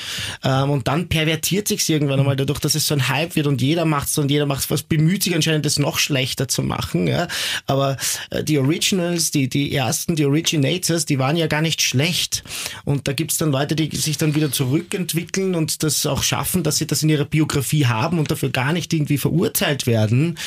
[0.44, 3.62] Ähm, und dann pervertiert sich irgendwann einmal dadurch, dass es so ein Hype wird und
[3.62, 7.08] jeder macht es und jeder macht was, bemüht sich anscheinend, das noch schlechter zu machen.
[7.08, 7.28] Ja?
[7.66, 7.98] Aber
[8.30, 12.44] äh, die Originals, die, die ersten, die Originators, die waren ja gar nicht schlecht.
[12.86, 16.64] Und da gibt es dann Leute, die sich dann wieder zurückentwickeln und das auch schaffen,
[16.64, 20.38] dass sie das in ihrer Biografie haben und dafür gar nicht irgendwie verurteilt werden.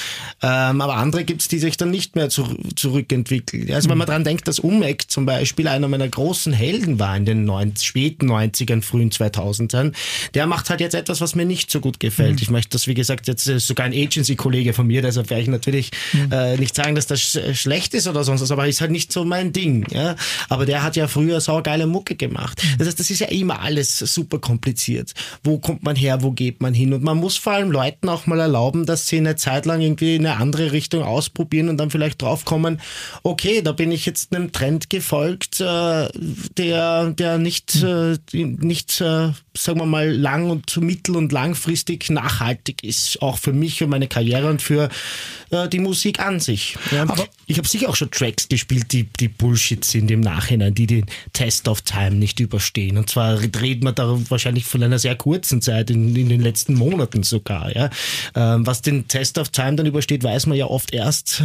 [0.43, 3.73] Ähm, aber andere gibt es die sich dann nicht mehr zu, zurückentwickeln.
[3.73, 7.25] Also wenn man daran denkt, dass Umek zum Beispiel einer meiner großen Helden war in
[7.25, 9.93] den 90, späten 90ern, frühen 2000ern,
[10.35, 12.33] der macht halt jetzt etwas, was mir nicht so gut gefällt.
[12.33, 12.43] Mhm.
[12.43, 15.49] Ich möchte das, wie gesagt, jetzt ist sogar ein Agency-Kollege von mir, deshalb werde ich
[15.49, 16.33] natürlich mhm.
[16.33, 19.13] äh, nicht sagen, dass das sch schlecht ist oder sonst was, aber ist halt nicht
[19.13, 19.87] so mein Ding.
[19.91, 20.17] Ja?
[20.49, 22.63] Aber der hat ja früher saugeile Mucke gemacht.
[22.63, 22.79] Mhm.
[22.79, 25.13] Das heißt, das ist ja immer alles super kompliziert.
[25.43, 26.93] Wo kommt man her, wo geht man hin?
[26.93, 30.17] Und man muss vor allem Leuten auch mal erlauben, dass sie eine Zeit lang irgendwie
[30.17, 32.81] in eine andere Richtung ausprobieren ausprobieren und dann vielleicht draufkommen,
[33.23, 36.09] okay, da bin ich jetzt einem Trend gefolgt, äh,
[36.57, 42.83] der, der nicht, äh, nicht äh, sagen wir mal, lang und mittel- und langfristig nachhaltig
[42.83, 44.89] ist, auch für mich und meine Karriere und für
[45.51, 46.77] äh, die Musik an sich.
[46.91, 47.03] Ja.
[47.03, 50.87] Aber ich habe sicher auch schon Tracks gespielt, die, die Bullshit sind im Nachhinein, die
[50.87, 52.97] den Test of Time nicht überstehen.
[52.99, 56.75] Und zwar reden wir da wahrscheinlich von einer sehr kurzen Zeit, in, in den letzten
[56.75, 57.75] Monaten sogar.
[57.75, 57.91] Ja.
[58.35, 61.43] Ähm, was den Test of Time dann übersteht, weiß man ja oft erst, passt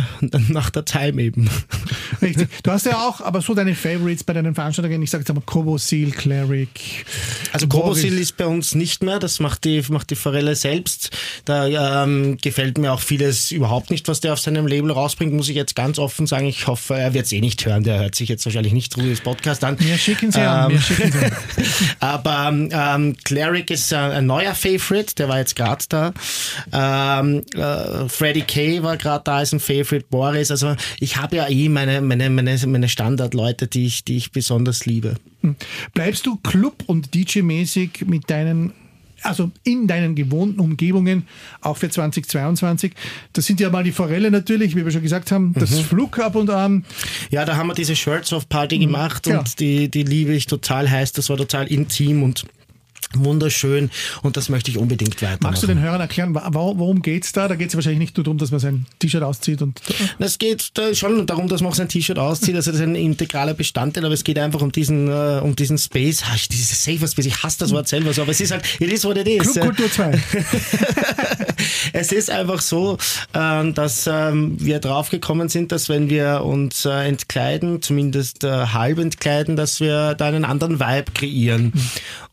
[0.49, 1.49] nach der Time eben.
[2.21, 2.49] Richtig.
[2.63, 5.01] Du hast ja auch aber so deine Favorites bei deinen Veranstaltungen.
[5.01, 7.05] Ich sage jetzt mal Kobo Seal, Cleric.
[7.51, 9.19] Also Kobo Seal ist bei uns nicht mehr.
[9.19, 11.11] Das macht die, macht die Forelle selbst.
[11.45, 15.49] Da ähm, gefällt mir auch vieles überhaupt nicht, was der auf seinem Label rausbringt, muss
[15.49, 16.45] ich jetzt ganz offen sagen.
[16.45, 17.83] Ich hoffe, er wird es eh nicht hören.
[17.83, 19.79] Der hört sich jetzt wahrscheinlich nicht Ruhes Podcast an.
[19.79, 20.71] Wir schicken sie ähm, an.
[20.71, 21.31] Wir schicken sie an.
[21.99, 25.15] aber ähm, Cleric ist äh, ein neuer Favorite.
[25.15, 26.13] Der war jetzt gerade da.
[26.71, 30.07] Ähm, äh, Freddie Kay war gerade da, ist ein Favorite.
[30.09, 30.51] Boris.
[30.51, 34.85] Also ich habe ja eh meine, meine, meine, meine Standardleute, die ich, die ich besonders
[34.85, 35.15] liebe.
[35.41, 35.55] Hm.
[35.93, 38.73] Bleibst du Club- und DJ-mäßig mit deinen
[39.23, 41.27] also in deinen gewohnten Umgebungen,
[41.61, 42.93] auch für 2022.
[43.33, 45.83] Das sind ja mal die Forelle natürlich, wie wir schon gesagt haben, das mhm.
[45.83, 46.85] Flug ab und an.
[47.29, 49.39] Ja, da haben wir diese Shirts of Party gemacht ja.
[49.39, 51.11] und die, die liebe ich total heiß.
[51.13, 52.45] Das war total intim und
[53.15, 53.89] wunderschön
[54.21, 55.39] und das möchte ich unbedingt weitermachen.
[55.41, 57.47] Magst du den Hörern erklären, worum geht es da?
[57.47, 59.61] Da geht es wahrscheinlich nicht nur darum, dass man sein T-Shirt auszieht.
[59.61, 59.81] und.
[60.19, 63.53] Es geht schon darum, dass man auch sein T-Shirt auszieht, also das ist ein integraler
[63.53, 67.25] Bestandteil, aber es geht einfach um diesen, uh, um diesen Space, Ach, dieses Safer Space,
[67.25, 69.53] ich hasse das Wort selber so, aber es ist halt, it is what it is.
[69.53, 70.21] Clubkultur 2.
[71.93, 72.97] es ist einfach so,
[73.33, 78.99] ähm, dass ähm, wir draufgekommen sind, dass wenn wir uns äh, entkleiden, zumindest äh, halb
[78.99, 81.73] entkleiden, dass wir da einen anderen Vibe kreieren.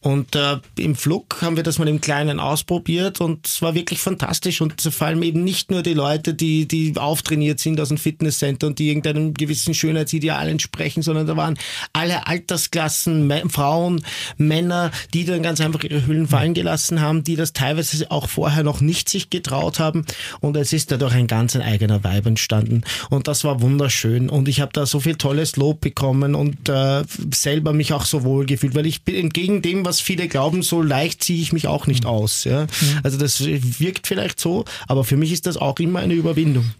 [0.01, 3.99] Und äh, im Flug haben wir das mal im Kleinen ausprobiert und es war wirklich
[3.99, 4.61] fantastisch.
[4.61, 8.69] Und vor allem eben nicht nur die Leute, die, die auftrainiert sind aus dem Fitnesscenter
[8.69, 11.59] und die irgendeinem gewissen Schönheitsideal entsprechen, sondern da waren
[11.93, 14.05] alle Altersklassen, Frauen,
[14.37, 18.63] Männer, die dann ganz einfach ihre Hüllen fallen gelassen haben, die das teilweise auch vorher
[18.63, 20.05] noch nicht sich getraut haben.
[20.41, 22.83] Und es ist dadurch ein ganz ein eigener Vibe entstanden.
[23.11, 24.31] Und das war wunderschön.
[24.31, 27.03] Und ich habe da so viel tolles Lob bekommen und äh,
[27.35, 30.83] selber mich auch so wohl gefühlt, weil ich bin entgegen dem, was viele glauben, so
[30.83, 32.11] leicht ziehe ich mich auch nicht mhm.
[32.11, 32.45] aus.
[32.45, 32.65] Ja?
[32.65, 33.01] Mhm.
[33.03, 36.71] Also das wirkt vielleicht so, aber für mich ist das auch immer eine Überwindung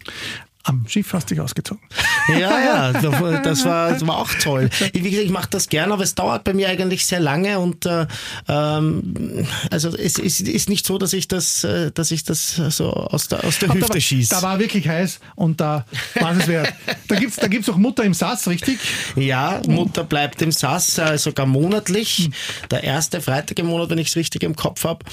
[0.65, 1.83] am Schiff hast dich ausgezogen.
[2.29, 4.69] Ja, ja, das war, das war auch toll.
[4.93, 7.87] Wie gesagt, ich mache das gerne, aber es dauert bei mir eigentlich sehr lange und
[7.87, 8.07] äh,
[8.49, 12.93] ähm, also es, es ist nicht so, dass ich das, äh, dass ich das so
[12.93, 14.35] aus der, aus der Hüfte schieße.
[14.35, 15.87] Da war wirklich heiß und da
[16.21, 16.75] war es wert.
[17.09, 18.79] Da gibt es da gibt's auch Mutter im Sass, richtig?
[19.17, 22.31] Ja, Mutter bleibt im Sass, äh, sogar monatlich.
[22.71, 25.05] Der erste Freitag im Monat, wenn ich es richtig im Kopf habe.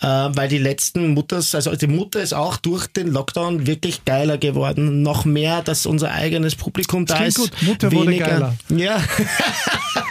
[0.00, 4.81] Weil die letzten Mutters, also die Mutter ist auch durch den Lockdown wirklich geiler geworden
[4.82, 7.38] noch mehr, dass unser eigenes Publikum da ist.
[7.38, 7.50] Gut.
[7.62, 8.06] Mutter weniger.
[8.06, 8.54] wurde geiler.
[8.68, 9.02] Ja.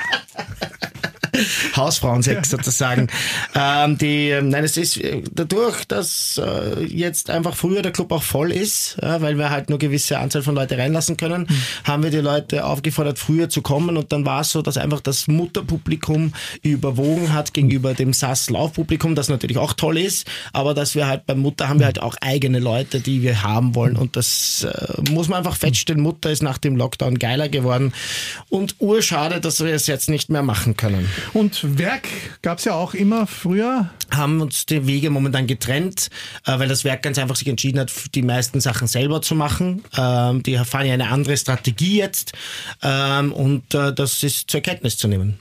[1.75, 3.07] Hausfrauensex sozusagen.
[3.55, 8.11] Ähm, die, ähm, nein, es ist äh, dadurch, dass äh, jetzt einfach früher der Club
[8.11, 11.87] auch voll ist, ja, weil wir halt nur gewisse Anzahl von Leute reinlassen können, mhm.
[11.87, 15.01] haben wir die Leute aufgefordert, früher zu kommen und dann war es so, dass einfach
[15.01, 21.07] das Mutterpublikum überwogen hat gegenüber dem SAS-Laufpublikum, das natürlich auch toll ist, aber dass wir
[21.07, 24.63] halt bei Mutter haben wir halt auch eigene Leute, die wir haben wollen und das
[24.63, 26.01] äh, muss man einfach feststellen.
[26.01, 27.93] Mutter ist nach dem Lockdown geiler geworden
[28.49, 31.09] und urschade, dass wir es jetzt nicht mehr machen können.
[31.33, 32.07] Und Werk
[32.41, 33.89] gab es ja auch immer früher.
[34.09, 36.09] Haben uns die Wege momentan getrennt,
[36.45, 39.83] äh, weil das Werk ganz einfach sich entschieden hat, die meisten Sachen selber zu machen.
[39.97, 42.33] Ähm, die fahren ja eine andere Strategie jetzt
[42.83, 45.39] ähm, und äh, das ist zur Kenntnis zu nehmen.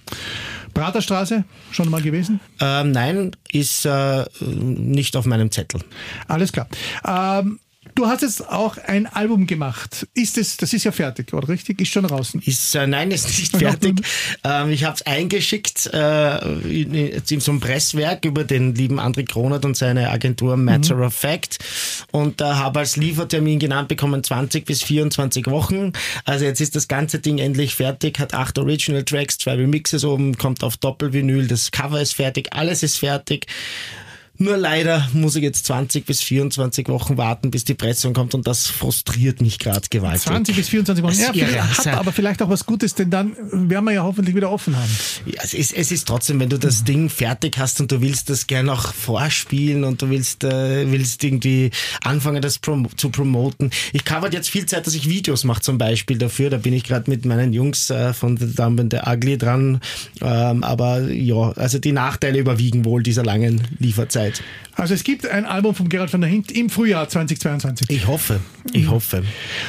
[0.75, 2.41] Praterstraße, schon mal gewesen?
[2.61, 5.81] Ähm, nein, ist äh, nicht auf meinem Zettel.
[6.29, 6.69] Alles klar.
[7.05, 7.59] Ähm,
[8.01, 10.07] Du hast jetzt auch ein Album gemacht.
[10.15, 11.83] Ist es, das ist ja fertig, oder richtig?
[11.83, 12.41] Ist schon draußen?
[12.41, 14.01] Ist, äh, nein, ist nicht fertig.
[14.43, 19.29] ähm, ich habe es eingeschickt äh, in, in, so einem Presswerk über den lieben André
[19.29, 21.03] Kronert und seine Agentur Matter mhm.
[21.03, 21.59] of Fact
[22.11, 25.93] und äh, habe als Liefertermin genannt bekommen 20 bis 24 Wochen.
[26.25, 30.39] Also jetzt ist das ganze Ding endlich fertig, hat acht Original Tracks, zwei Remixes oben,
[30.39, 33.47] kommt auf Doppelvinyl, das Cover ist fertig, alles ist fertig.
[34.43, 38.47] Nur leider muss ich jetzt 20 bis 24 Wochen warten, bis die Pressung kommt und
[38.47, 40.23] das frustriert mich gerade gewaltig.
[40.23, 43.85] 20 bis 24 Wochen, ja, ja, hat aber vielleicht auch was Gutes, denn dann werden
[43.85, 44.91] wir ja hoffentlich wieder offen haben.
[45.27, 48.31] Ja, es, ist, es ist trotzdem, wenn du das Ding fertig hast und du willst
[48.31, 51.71] das gerne auch vorspielen und du willst, äh, willst irgendwie
[52.03, 53.71] anfangen, das prom zu promoten.
[53.93, 56.49] Ich cover jetzt viel Zeit, dass ich Videos mache zum Beispiel dafür.
[56.49, 59.83] Da bin ich gerade mit meinen Jungs äh, von The Dumb and the Ugly dran.
[60.23, 64.30] Ähm, aber ja, also die Nachteile überwiegen wohl dieser langen Lieferzeit.
[64.33, 64.45] Zeit.
[64.75, 67.91] Also es gibt ein Album von Gerald van der Hint im Frühjahr 2022.
[67.91, 68.41] Ich hoffe,
[68.73, 69.23] ich hoffe.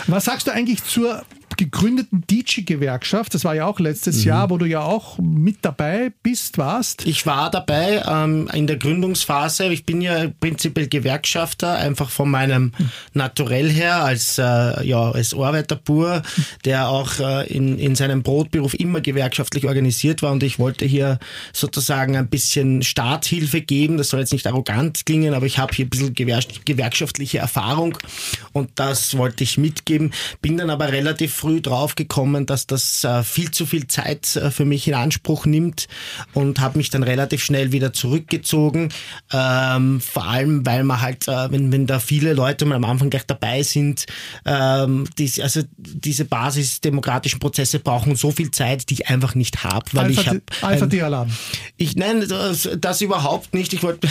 [0.07, 1.23] Was sagst du eigentlich zur
[1.57, 3.33] gegründeten DJ-Gewerkschaft.
[3.33, 4.27] Das war ja auch letztes mhm.
[4.27, 7.05] Jahr, wo du ja auch mit dabei bist, warst.
[7.05, 9.67] Ich war dabei ähm, in der Gründungsphase.
[9.67, 12.71] Ich bin ja prinzipiell Gewerkschafter, einfach von meinem
[13.13, 16.21] Naturell her als, äh, ja, als Arbeiter pur,
[16.65, 21.19] der auch äh, in, in seinem Brotberuf immer gewerkschaftlich organisiert war und ich wollte hier
[21.53, 23.97] sozusagen ein bisschen Starthilfe geben.
[23.97, 27.97] Das soll jetzt nicht arrogant klingen, aber ich habe hier ein bisschen gewerkschaftliche Erfahrung
[28.53, 30.13] und das wollte ich mitgeben.
[30.41, 34.51] Bin dann aber relativ früh drauf gekommen, dass das äh, viel zu viel Zeit äh,
[34.51, 35.87] für mich in Anspruch nimmt
[36.33, 38.89] und habe mich dann relativ schnell wieder zurückgezogen.
[39.33, 43.09] Ähm, vor allem, weil man halt, äh, wenn, wenn da viele Leute mal am Anfang
[43.09, 44.05] gleich dabei sind,
[44.45, 49.85] ähm, die, also diese basisdemokratischen Prozesse brauchen so viel Zeit, die ich einfach nicht habe,
[49.93, 51.31] weil Alpha, ich habe Alpha-Alarm.
[51.77, 53.73] Ich nein, das, das überhaupt nicht.
[53.73, 54.07] Ich wollte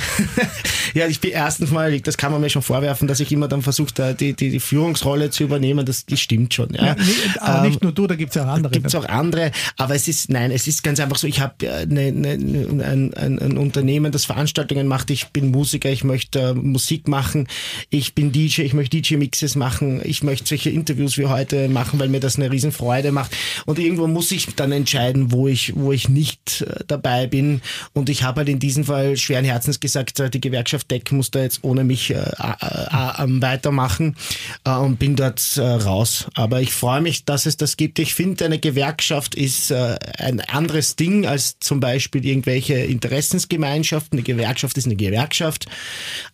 [0.95, 3.63] ja, ich bin erstens mal, das kann man mir schon vorwerfen, dass ich immer dann
[3.63, 5.87] versuche, die, die, die Führungsrolle zu übernehmen.
[5.87, 6.75] Das, das stimmt schon.
[6.75, 6.87] Ja.
[6.87, 6.97] ja
[7.39, 8.73] aber ähm, nicht nur du, da gibt es ja auch andere.
[8.73, 11.55] Gibt es auch andere, aber es ist, nein, es ist ganz einfach so, ich habe
[11.71, 15.11] eine, eine, ein, ein, ein Unternehmen, das Veranstaltungen macht.
[15.11, 17.49] Ich bin Musiker, ich möchte äh, Musik machen.
[17.91, 20.01] Ich bin DJ, ich möchte DJ-Mixes machen.
[20.05, 23.37] Ich möchte solche Interviews wie heute machen, weil mir das eine Riesenfreude macht.
[23.67, 27.61] Und irgendwo muss ich dann entscheiden, wo ich, wo ich nicht äh, dabei bin.
[27.93, 31.31] Und ich habe halt in diesem Fall schweren Herzens gesagt, äh, die Gewerkschaft Deck muss
[31.31, 32.25] da jetzt ohne mich äh, äh,
[32.61, 34.17] äh, weitermachen
[34.65, 36.27] äh, und bin dort äh, raus.
[36.35, 37.99] Aber ich freue mich, dass es das gibt.
[37.99, 44.19] Ich finde, eine Gewerkschaft ist äh, ein anderes Ding als zum Beispiel irgendwelche Interessensgemeinschaften.
[44.19, 45.67] Eine Gewerkschaft ist eine Gewerkschaft.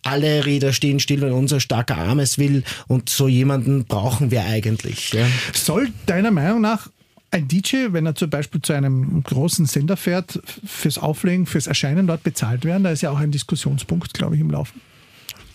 [0.03, 2.63] Alle Räder stehen still, wenn unser starker Arm es will.
[2.87, 5.11] Und so jemanden brauchen wir eigentlich.
[5.13, 5.27] Ja.
[5.53, 6.89] Soll deiner Meinung nach
[7.31, 12.07] ein DJ, wenn er zum Beispiel zu einem großen Sender fährt, fürs Auflegen, fürs Erscheinen
[12.07, 12.83] dort bezahlt werden?
[12.83, 14.81] Da ist ja auch ein Diskussionspunkt, glaube ich, im Laufen.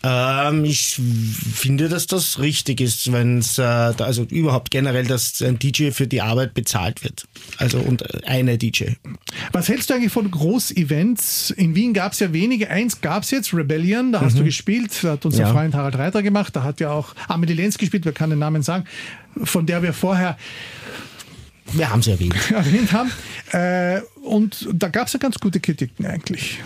[0.05, 1.01] Ähm, ich
[1.55, 6.07] finde, dass das richtig ist, wenn es, äh, also überhaupt generell, dass ein DJ für
[6.07, 7.25] die Arbeit bezahlt wird.
[7.59, 8.93] Also und eine DJ.
[9.53, 11.51] Was hältst du eigentlich von Großevents?
[11.51, 12.69] In Wien gab es ja wenige.
[12.69, 14.39] Eins gab es jetzt, Rebellion, da hast mhm.
[14.39, 14.93] du gespielt.
[15.03, 15.53] Da hat unser ja.
[15.53, 16.57] Freund Harald Reiter gemacht.
[16.57, 18.85] Da hat ja auch Amelie Lenz gespielt, wer kann den Namen sagen,
[19.45, 20.37] von der wir vorher
[21.75, 22.35] wir haben sie erwähnt.
[22.51, 23.11] erwähnt haben.
[23.53, 26.59] Äh, und da gab es ja ganz gute Kritiken eigentlich.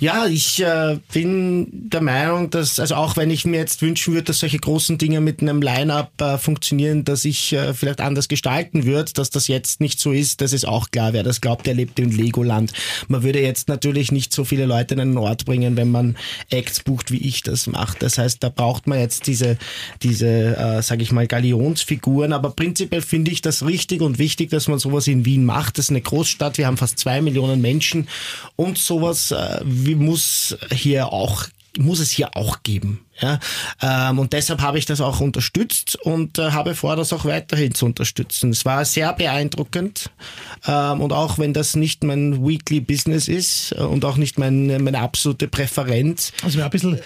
[0.00, 4.24] Ja, ich äh, bin der Meinung, dass, also auch wenn ich mir jetzt wünschen würde,
[4.24, 8.84] dass solche großen Dinge mit einem Line-Up äh, funktionieren, dass ich äh, vielleicht anders gestalten
[8.84, 11.12] würde, dass das jetzt nicht so ist, das ist auch klar.
[11.12, 12.72] Wer das glaubt, der lebt im Legoland.
[13.08, 16.16] Man würde jetzt natürlich nicht so viele Leute in einen Ort bringen, wenn man
[16.50, 17.96] Acts bucht, wie ich das mache.
[18.00, 19.56] Das heißt, da braucht man jetzt diese,
[20.02, 22.32] diese äh, sage ich mal, Galionsfiguren.
[22.32, 25.78] Aber prinzipiell finde ich das richtig und wichtig, dass man sowas in Wien macht.
[25.78, 26.58] Das ist eine Großstadt.
[26.58, 28.08] Wir haben fast zwei Millionen Menschen
[28.56, 31.44] und sowas äh, wie muss hier auch
[31.76, 33.03] muss es hier auch geben.
[33.20, 33.38] Ja?
[33.80, 37.74] Ähm, und deshalb habe ich das auch unterstützt und äh, habe vor, das auch weiterhin
[37.74, 38.50] zu unterstützen.
[38.50, 40.10] Es war sehr beeindruckend
[40.66, 44.82] ähm, und auch wenn das nicht mein Weekly Business ist äh, und auch nicht mein,
[44.82, 46.32] meine absolute Präferenz.
[46.42, 47.00] Also ein bisschen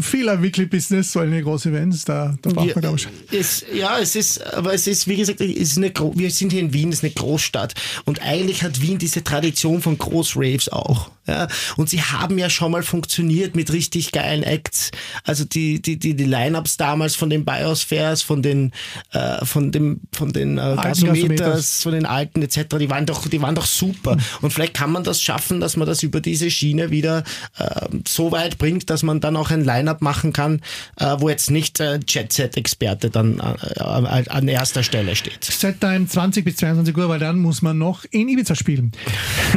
[0.00, 3.38] vieler Weekly Business, so eine große Events, da, da braucht man glaube ich.
[3.38, 6.60] Es, ja, es ist, aber es ist, wie gesagt, es ist eine, wir sind hier
[6.60, 7.74] in Wien, es ist eine Großstadt
[8.04, 11.10] und eigentlich hat Wien diese Tradition von Großraves auch.
[11.26, 11.48] Ja?
[11.76, 14.90] Und sie haben ja schon mal funktioniert mit richtig geilen Acts.
[15.24, 18.70] Also also die, die, die, die Line-Ups damals von den Biospheres, von den,
[19.10, 23.42] äh, von dem, von den äh, Gasometers, von den alten etc., die waren doch, die
[23.42, 24.14] waren doch super.
[24.14, 24.20] Mhm.
[24.42, 27.24] Und vielleicht kann man das schaffen, dass man das über diese Schiene wieder
[27.58, 27.64] äh,
[28.06, 30.60] so weit bringt, dass man dann auch ein Line-Up machen kann,
[31.00, 35.44] äh, wo jetzt nicht äh, Jet-Set-Experte dann äh, an erster Stelle steht.
[35.44, 38.92] Set-Time 20 bis 22 Uhr, weil dann muss man noch in Ibiza spielen.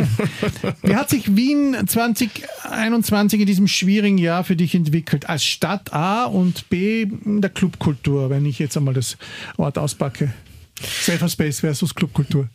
[0.82, 5.30] Wie hat sich Wien 2021 in diesem schwierigen Jahr für dich entwickelt?
[5.30, 9.18] Als Stadt Stadt A und B in der Clubkultur, wenn ich jetzt einmal das
[9.58, 10.32] Wort auspacke.
[10.82, 12.50] Safer Space versus Clubkultur.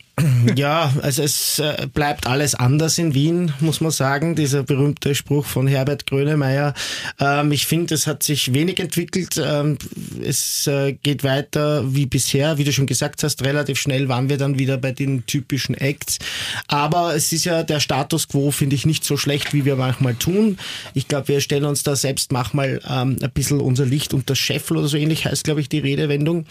[0.55, 4.35] Ja, also es äh, bleibt alles anders in Wien, muss man sagen.
[4.35, 6.75] Dieser berühmte Spruch von Herbert Grönemeyer.
[7.19, 9.41] Ähm, ich finde, es hat sich wenig entwickelt.
[9.43, 9.77] Ähm,
[10.23, 12.59] es äh, geht weiter wie bisher.
[12.59, 16.19] Wie du schon gesagt hast, relativ schnell waren wir dann wieder bei den typischen Acts.
[16.67, 20.13] Aber es ist ja der Status quo, finde ich, nicht so schlecht, wie wir manchmal
[20.13, 20.59] tun.
[20.93, 24.77] Ich glaube, wir stellen uns da selbst manchmal ähm, ein bisschen unser Licht unter Scheffel
[24.77, 26.45] oder so ähnlich heißt, glaube ich, die Redewendung.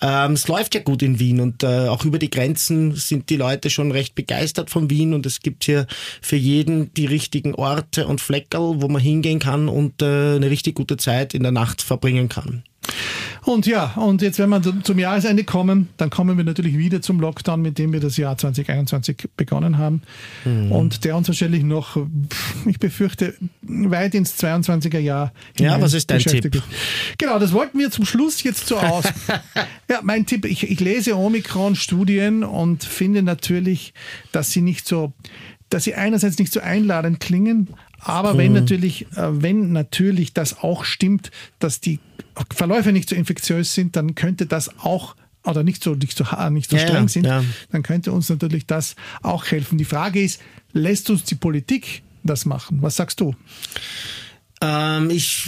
[0.00, 3.70] es läuft ja gut in Wien und äh, auch über die Grenzen sind die Leute
[3.70, 5.86] schon recht begeistert von Wien und es gibt hier
[6.20, 10.74] für jeden die richtigen Orte und Fleckerl, wo man hingehen kann und äh, eine richtig
[10.74, 12.62] gute Zeit in der Nacht verbringen kann.
[13.46, 17.20] Und ja, und jetzt, wenn wir zum Jahresende kommen, dann kommen wir natürlich wieder zum
[17.20, 20.02] Lockdown, mit dem wir das Jahr 2021 begonnen haben.
[20.44, 20.72] Mhm.
[20.72, 21.96] Und der uns wahrscheinlich noch,
[22.66, 26.60] ich befürchte, weit ins 22er Jahr Ja, was ist dein Tipp?
[27.18, 29.04] Genau, das wollten wir zum Schluss jetzt so aus.
[29.88, 33.94] ja, mein Tipp, ich, ich lese Omikron-Studien und finde natürlich,
[34.32, 35.12] dass sie nicht so
[35.76, 37.68] dass sie einerseits nicht so einladend klingen,
[37.98, 38.38] aber mhm.
[38.38, 42.00] wenn natürlich, äh, wenn natürlich das auch stimmt, dass die
[42.50, 46.70] Verläufe nicht so infektiös sind, dann könnte das auch oder nicht so, nicht so, nicht
[46.70, 47.44] so ja, streng sind, ja.
[47.72, 49.76] dann könnte uns natürlich das auch helfen.
[49.76, 50.40] Die Frage ist,
[50.72, 52.78] lässt uns die Politik das machen?
[52.80, 53.36] Was sagst du?
[54.62, 55.46] Ähm, ich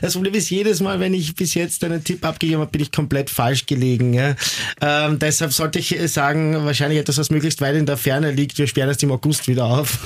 [0.00, 2.92] das Problem ist, jedes Mal, wenn ich bis jetzt einen Tipp abgegeben habe, bin ich
[2.92, 4.14] komplett falsch gelegen.
[4.14, 4.34] Ja.
[4.80, 8.58] Ähm, deshalb sollte ich sagen, wahrscheinlich etwas, was möglichst weit in der Ferne liegt.
[8.58, 9.98] Wir sperren erst im August wieder auf.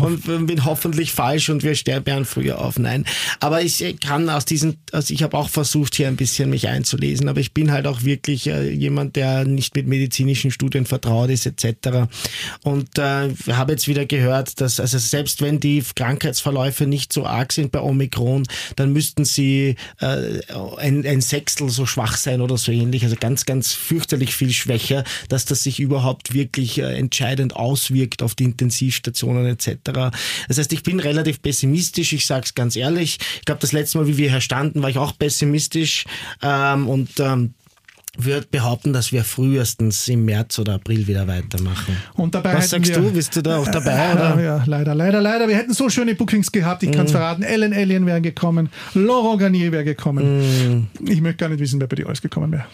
[0.00, 2.78] und bin hoffentlich falsch und wir sterben früher auf.
[2.78, 3.04] Nein.
[3.40, 7.28] Aber ich kann aus diesen, also ich habe auch versucht, hier ein bisschen mich einzulesen,
[7.28, 11.46] aber ich bin halt auch wirklich äh, jemand, der nicht mit medizinischen Studien vertraut ist,
[11.46, 12.08] etc.
[12.62, 17.52] Und äh, habe jetzt wieder gehört, dass, also selbst wenn die Krankheitsverläufe nicht so arg
[17.52, 20.40] sind bei Omikron, dann müssten sie äh,
[20.78, 23.04] ein, ein Sechstel so schwach sein oder so ähnlich.
[23.04, 28.34] Also ganz, ganz fürchterlich viel schwächer, dass das sich überhaupt wirklich äh, entscheidend auswirkt auf
[28.34, 29.76] die Intensivstationen etc.
[30.48, 33.18] Das heißt, ich bin relativ pessimistisch, ich sage es ganz ehrlich.
[33.38, 36.04] Ich glaube, das letzte Mal, wie wir hier standen, war ich auch pessimistisch
[36.42, 37.54] ähm, und ähm,
[38.18, 41.96] würde behaupten, dass wir frühestens im März oder April wieder weitermachen.
[42.12, 43.10] Und dabei Was sagst wir, du?
[43.10, 44.10] Bist du da auch dabei?
[44.10, 44.42] Äh, oder?
[44.42, 45.48] Ja, leider, leider, leider.
[45.48, 46.82] Wir hätten so schöne Bookings gehabt.
[46.82, 47.16] Ich kann es mm.
[47.16, 47.42] verraten.
[47.42, 48.68] Ellen Alien wäre gekommen.
[48.92, 50.88] Laurent Garnier wäre gekommen.
[51.00, 51.08] Mm.
[51.08, 52.66] Ich möchte gar nicht wissen, wer bei dir alles gekommen wäre.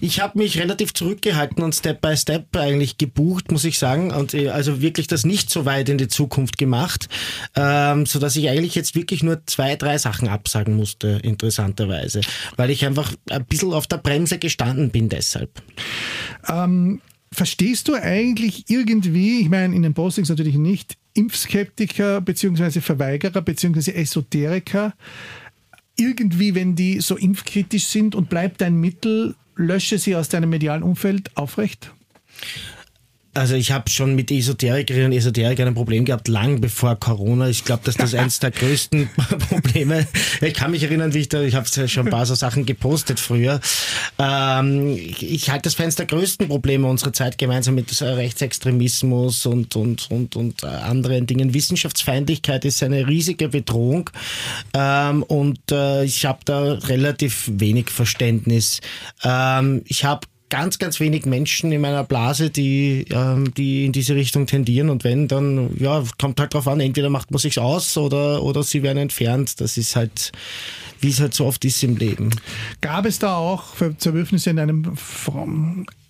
[0.00, 4.12] Ich habe mich relativ zurückgehalten und Step by Step eigentlich gebucht, muss ich sagen.
[4.12, 7.08] Und äh, also wirklich das nicht so weit in die Zukunft gemacht,
[7.56, 12.20] ähm, so dass ich eigentlich jetzt wirklich nur zwei, drei Sachen absagen musste, interessanterweise.
[12.54, 15.62] Weil ich einfach ein bisschen auf der Bremse gestanden gestanden bin deshalb.
[16.48, 17.00] Ähm,
[17.32, 22.80] verstehst du eigentlich irgendwie, ich meine in den Postings natürlich nicht, Impfskeptiker bzw.
[22.80, 23.92] Verweigerer bzw.
[23.92, 24.94] Esoteriker,
[25.96, 30.82] irgendwie, wenn die so impfkritisch sind und bleibt dein Mittel, lösche sie aus deinem medialen
[30.82, 31.92] Umfeld aufrecht?
[33.36, 37.48] Also ich habe schon mit Esoterikerinnen und Esoterikern ein Problem gehabt, lang bevor Corona.
[37.50, 39.10] Ich glaube, dass das eines der größten
[39.50, 40.06] Probleme.
[40.40, 43.20] Ich kann mich erinnern, wie ich da, ich habe schon ein paar so Sachen gepostet
[43.20, 43.60] früher.
[44.18, 49.76] Ähm, ich halte das für eines der größten Probleme unserer Zeit, gemeinsam mit Rechtsextremismus und
[49.76, 51.52] und und und äh, anderen Dingen.
[51.52, 54.08] Wissenschaftsfeindlichkeit ist eine riesige Bedrohung
[54.72, 58.80] ähm, und äh, ich habe da relativ wenig Verständnis.
[59.22, 64.14] Ähm, ich habe ganz, ganz wenig Menschen in meiner Blase, die, ähm, die in diese
[64.14, 64.90] Richtung tendieren.
[64.90, 68.62] Und wenn, dann ja, kommt halt drauf an, entweder macht man sich aus oder, oder
[68.62, 69.60] sie werden entfernt.
[69.60, 70.32] Das ist halt,
[71.00, 72.30] wie es halt so oft ist im Leben.
[72.80, 74.96] Gab es da auch Zerwürfnisse in einem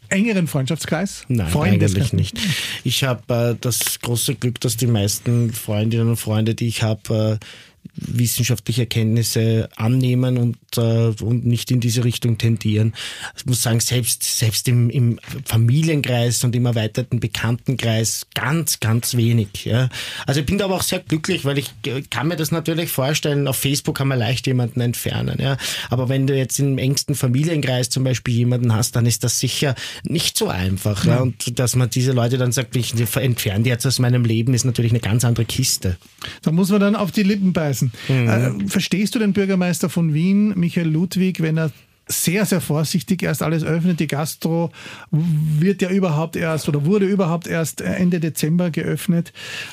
[0.09, 1.25] engeren Freundschaftskreis?
[1.29, 2.39] Nein, eigentlich nicht.
[2.85, 7.39] Ich habe äh, das große Glück, dass die meisten Freundinnen und Freunde, die ich habe,
[7.41, 7.47] äh,
[7.95, 12.95] wissenschaftliche Erkenntnisse annehmen und, äh, und nicht in diese Richtung tendieren.
[13.37, 19.65] Ich muss sagen, selbst, selbst im, im Familienkreis und im erweiterten Bekanntenkreis ganz, ganz wenig.
[19.65, 19.89] Ja.
[20.27, 21.71] Also ich bin da aber auch sehr glücklich, weil ich
[22.11, 25.39] kann mir das natürlich vorstellen, auf Facebook kann man leicht jemanden entfernen.
[25.41, 25.57] Ja.
[25.91, 29.75] Aber wenn du jetzt im engsten Familienkreis zum Beispiel jemanden hast, dann ist das sicher
[30.05, 31.05] nicht so einfach.
[31.05, 31.21] Ja.
[31.21, 34.65] Und dass man diese Leute dann sagt, ich entferne die jetzt aus meinem Leben, ist
[34.65, 35.97] natürlich eine ganz andere Kiste.
[36.43, 37.93] Da muss man dann auf die Lippen beißen lassen.
[38.09, 38.65] Mhm.
[38.65, 41.71] Äh, verstehst du den Bürgermeister von Wien, Michael Ludwig, wenn er
[42.09, 43.99] sehr, sehr vorsichtig erst alles öffnet.
[43.99, 44.71] Die Gastro
[45.11, 49.33] wird ja überhaupt erst oder wurde überhaupt erst Ende Dezember geöffnet.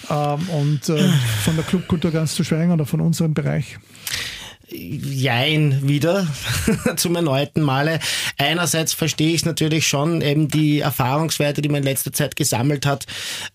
[0.10, 1.10] Ähm, und äh,
[1.44, 3.78] von der Clubkultur ganz zu schweigen oder von unserem Bereich.
[4.74, 6.28] Jein wieder
[6.96, 8.00] zum erneuten Male.
[8.38, 12.86] Einerseits verstehe ich es natürlich schon, eben die Erfahrungswerte, die man in letzter Zeit gesammelt
[12.86, 13.06] hat,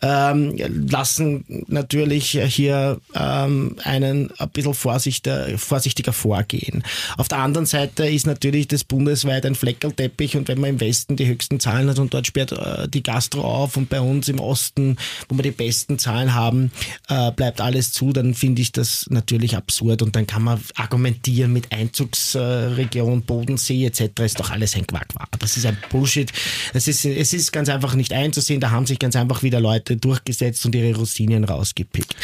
[0.00, 0.56] ähm,
[0.88, 6.84] lassen natürlich hier ähm, einen ein bisschen vorsichtiger, vorsichtiger vorgehen.
[7.16, 11.16] Auf der anderen Seite ist natürlich das bundesweit ein Fleckerlteppich und wenn man im Westen
[11.16, 14.38] die höchsten Zahlen hat und dort sperrt äh, die Gastro auf und bei uns im
[14.38, 14.96] Osten,
[15.28, 16.70] wo wir die besten Zahlen haben,
[17.08, 21.07] äh, bleibt alles zu, dann finde ich das natürlich absurd und dann kann man argumentieren,
[21.08, 24.20] argumentieren mit Einzugsregion, Bodensee etc.
[24.20, 25.08] ist doch alles ein Quack.
[25.38, 26.30] Das ist ein Bullshit.
[26.74, 28.60] Es ist, es ist ganz einfach nicht einzusehen.
[28.60, 32.14] Da haben sich ganz einfach wieder Leute durchgesetzt und ihre Rosinen rausgepickt.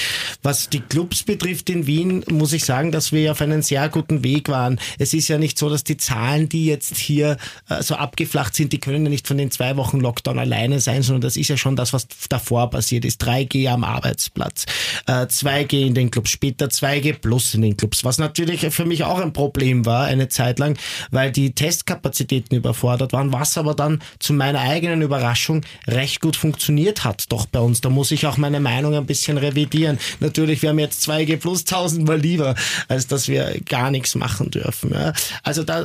[0.43, 4.23] Was die Clubs betrifft in Wien, muss ich sagen, dass wir auf einem sehr guten
[4.23, 4.79] Weg waren.
[4.99, 7.37] Es ist ja nicht so, dass die Zahlen, die jetzt hier
[7.69, 11.03] äh, so abgeflacht sind, die können ja nicht von den zwei Wochen Lockdown alleine sein,
[11.03, 13.23] sondern das ist ja schon das, was davor passiert ist.
[13.23, 14.67] 3G am Arbeitsplatz,
[15.07, 19.05] äh, 2G in den Clubs, später 2G plus in den Clubs, was natürlich für mich
[19.05, 20.77] auch ein Problem war eine Zeit lang,
[21.11, 27.05] weil die Testkapazitäten überfordert waren, was aber dann zu meiner eigenen Überraschung recht gut funktioniert
[27.05, 27.81] hat, doch bei uns.
[27.81, 29.99] Da muss ich auch meine Meinung ein bisschen revidieren.
[30.21, 32.55] Natürlich, wir haben jetzt 2G plus tausendmal lieber,
[32.89, 34.93] als dass wir gar nichts machen dürfen.
[34.93, 35.13] Ja.
[35.43, 35.85] Also da,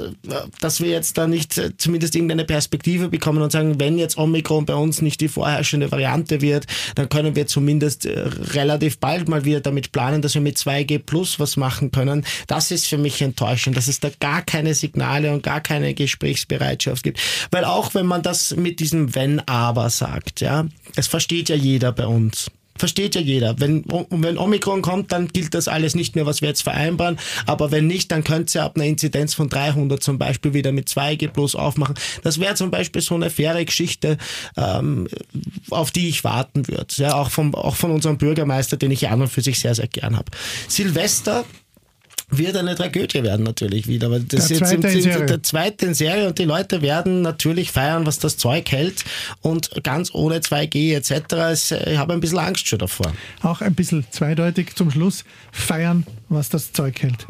[0.59, 4.65] dass wir jetzt da nicht äh, zumindest irgendeine Perspektive bekommen und sagen, wenn jetzt Omikron
[4.65, 6.65] bei uns nicht die vorherrschende Variante wird,
[6.95, 8.19] dann können wir zumindest äh,
[8.53, 12.25] relativ bald mal wieder damit planen, dass wir mit 2G plus was machen können.
[12.47, 17.03] Das ist für mich enttäuschend, dass es da gar keine Signale und gar keine Gesprächsbereitschaft
[17.03, 17.19] gibt.
[17.51, 20.65] Weil auch wenn man das mit diesem Wenn aber sagt, ja,
[20.95, 22.51] es versteht ja jeder bei uns.
[22.79, 23.59] Versteht ja jeder.
[23.59, 27.19] Wenn, wenn Omikron kommt, dann gilt das alles nicht mehr, was wir jetzt vereinbaren.
[27.45, 30.87] Aber wenn nicht, dann könnte sie ab einer Inzidenz von 300 zum Beispiel wieder mit
[30.87, 31.95] 2G plus aufmachen.
[32.23, 34.17] Das wäre zum Beispiel so eine faire Geschichte,
[34.55, 35.09] ähm,
[35.69, 36.87] auf die ich warten würde.
[36.95, 39.75] Ja, auch, vom, auch von unserem Bürgermeister, den ich ja an und für sich sehr,
[39.75, 40.31] sehr gern habe.
[40.69, 41.43] Silvester
[42.29, 44.11] wird eine Tragödie werden natürlich wieder.
[44.11, 45.25] Weil das der ist jetzt in Serie.
[45.25, 49.03] der zweite in Serie und die Leute werden natürlich feiern, was das Zeug hält
[49.41, 51.71] und ganz ohne 2G etc.
[51.89, 53.11] Ich habe ein bisschen Angst schon davor.
[53.41, 57.25] Auch ein bisschen zweideutig zum Schluss feiern, was das Zeug hält.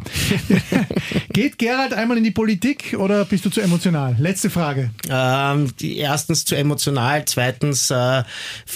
[1.33, 4.15] Geht Gerald einmal in die Politik oder bist du zu emotional?
[4.19, 4.91] Letzte Frage.
[5.09, 8.23] Ähm, die, erstens zu emotional, zweitens äh,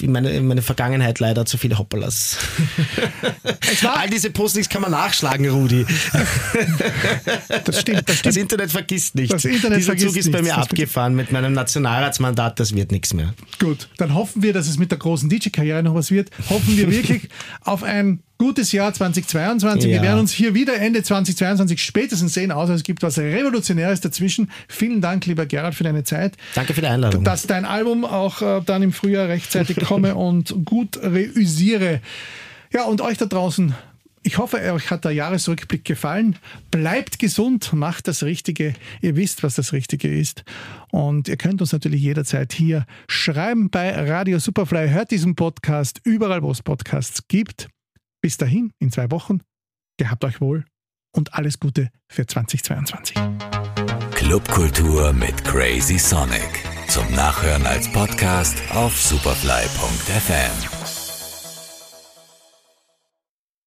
[0.04, 2.38] meine, meine Vergangenheit leider zu viele Hoppalas.
[3.84, 5.86] All diese Postings kann man nachschlagen, Rudi.
[7.66, 8.38] Das stimmt, das Das stimmt.
[8.38, 9.32] Internet vergisst nichts.
[9.34, 10.56] Das Internet Dieser Zug ist bei nichts.
[10.56, 13.34] mir Das abgefahren mit meinem Nationalratsmandat, das wird nichts mehr.
[13.60, 16.30] Gut, dann hoffen wir, dass es mit der großen DJ-Karriere noch was wird.
[16.50, 17.30] Hoffen wir wirklich
[17.62, 19.90] auf ein gutes Jahr 2022.
[19.90, 20.02] Wir Ja.
[20.02, 24.52] werden uns hier wieder Ende 2022 spätestens sehen, außer es gibt was Revolutionäres dazwischen.
[24.68, 26.36] Vielen Dank, lieber Gerald, für deine Zeit.
[26.54, 27.24] Danke für die Einladung.
[27.24, 32.02] Dass dein Album auch äh, dann im Frühjahr rechtzeitig komme und gut reüsiere.
[32.74, 33.74] Ja, und euch da draußen.
[34.26, 36.38] Ich hoffe, euch hat der Jahresrückblick gefallen.
[36.72, 38.74] Bleibt gesund, macht das Richtige.
[39.02, 40.44] Ihr wisst, was das Richtige ist.
[40.92, 44.90] Und ihr könnt uns natürlich jederzeit hier schreiben bei Radio Superfly.
[44.90, 47.68] Hört diesen Podcast überall, wo es Podcasts gibt.
[48.24, 49.42] Bis dahin, in zwei Wochen.
[49.98, 50.64] Gehabt euch wohl
[51.14, 53.18] und alles Gute für 2022.
[54.16, 56.64] Clubkultur mit Crazy Sonic.
[56.88, 60.83] Zum Nachhören als Podcast auf superfly.fm.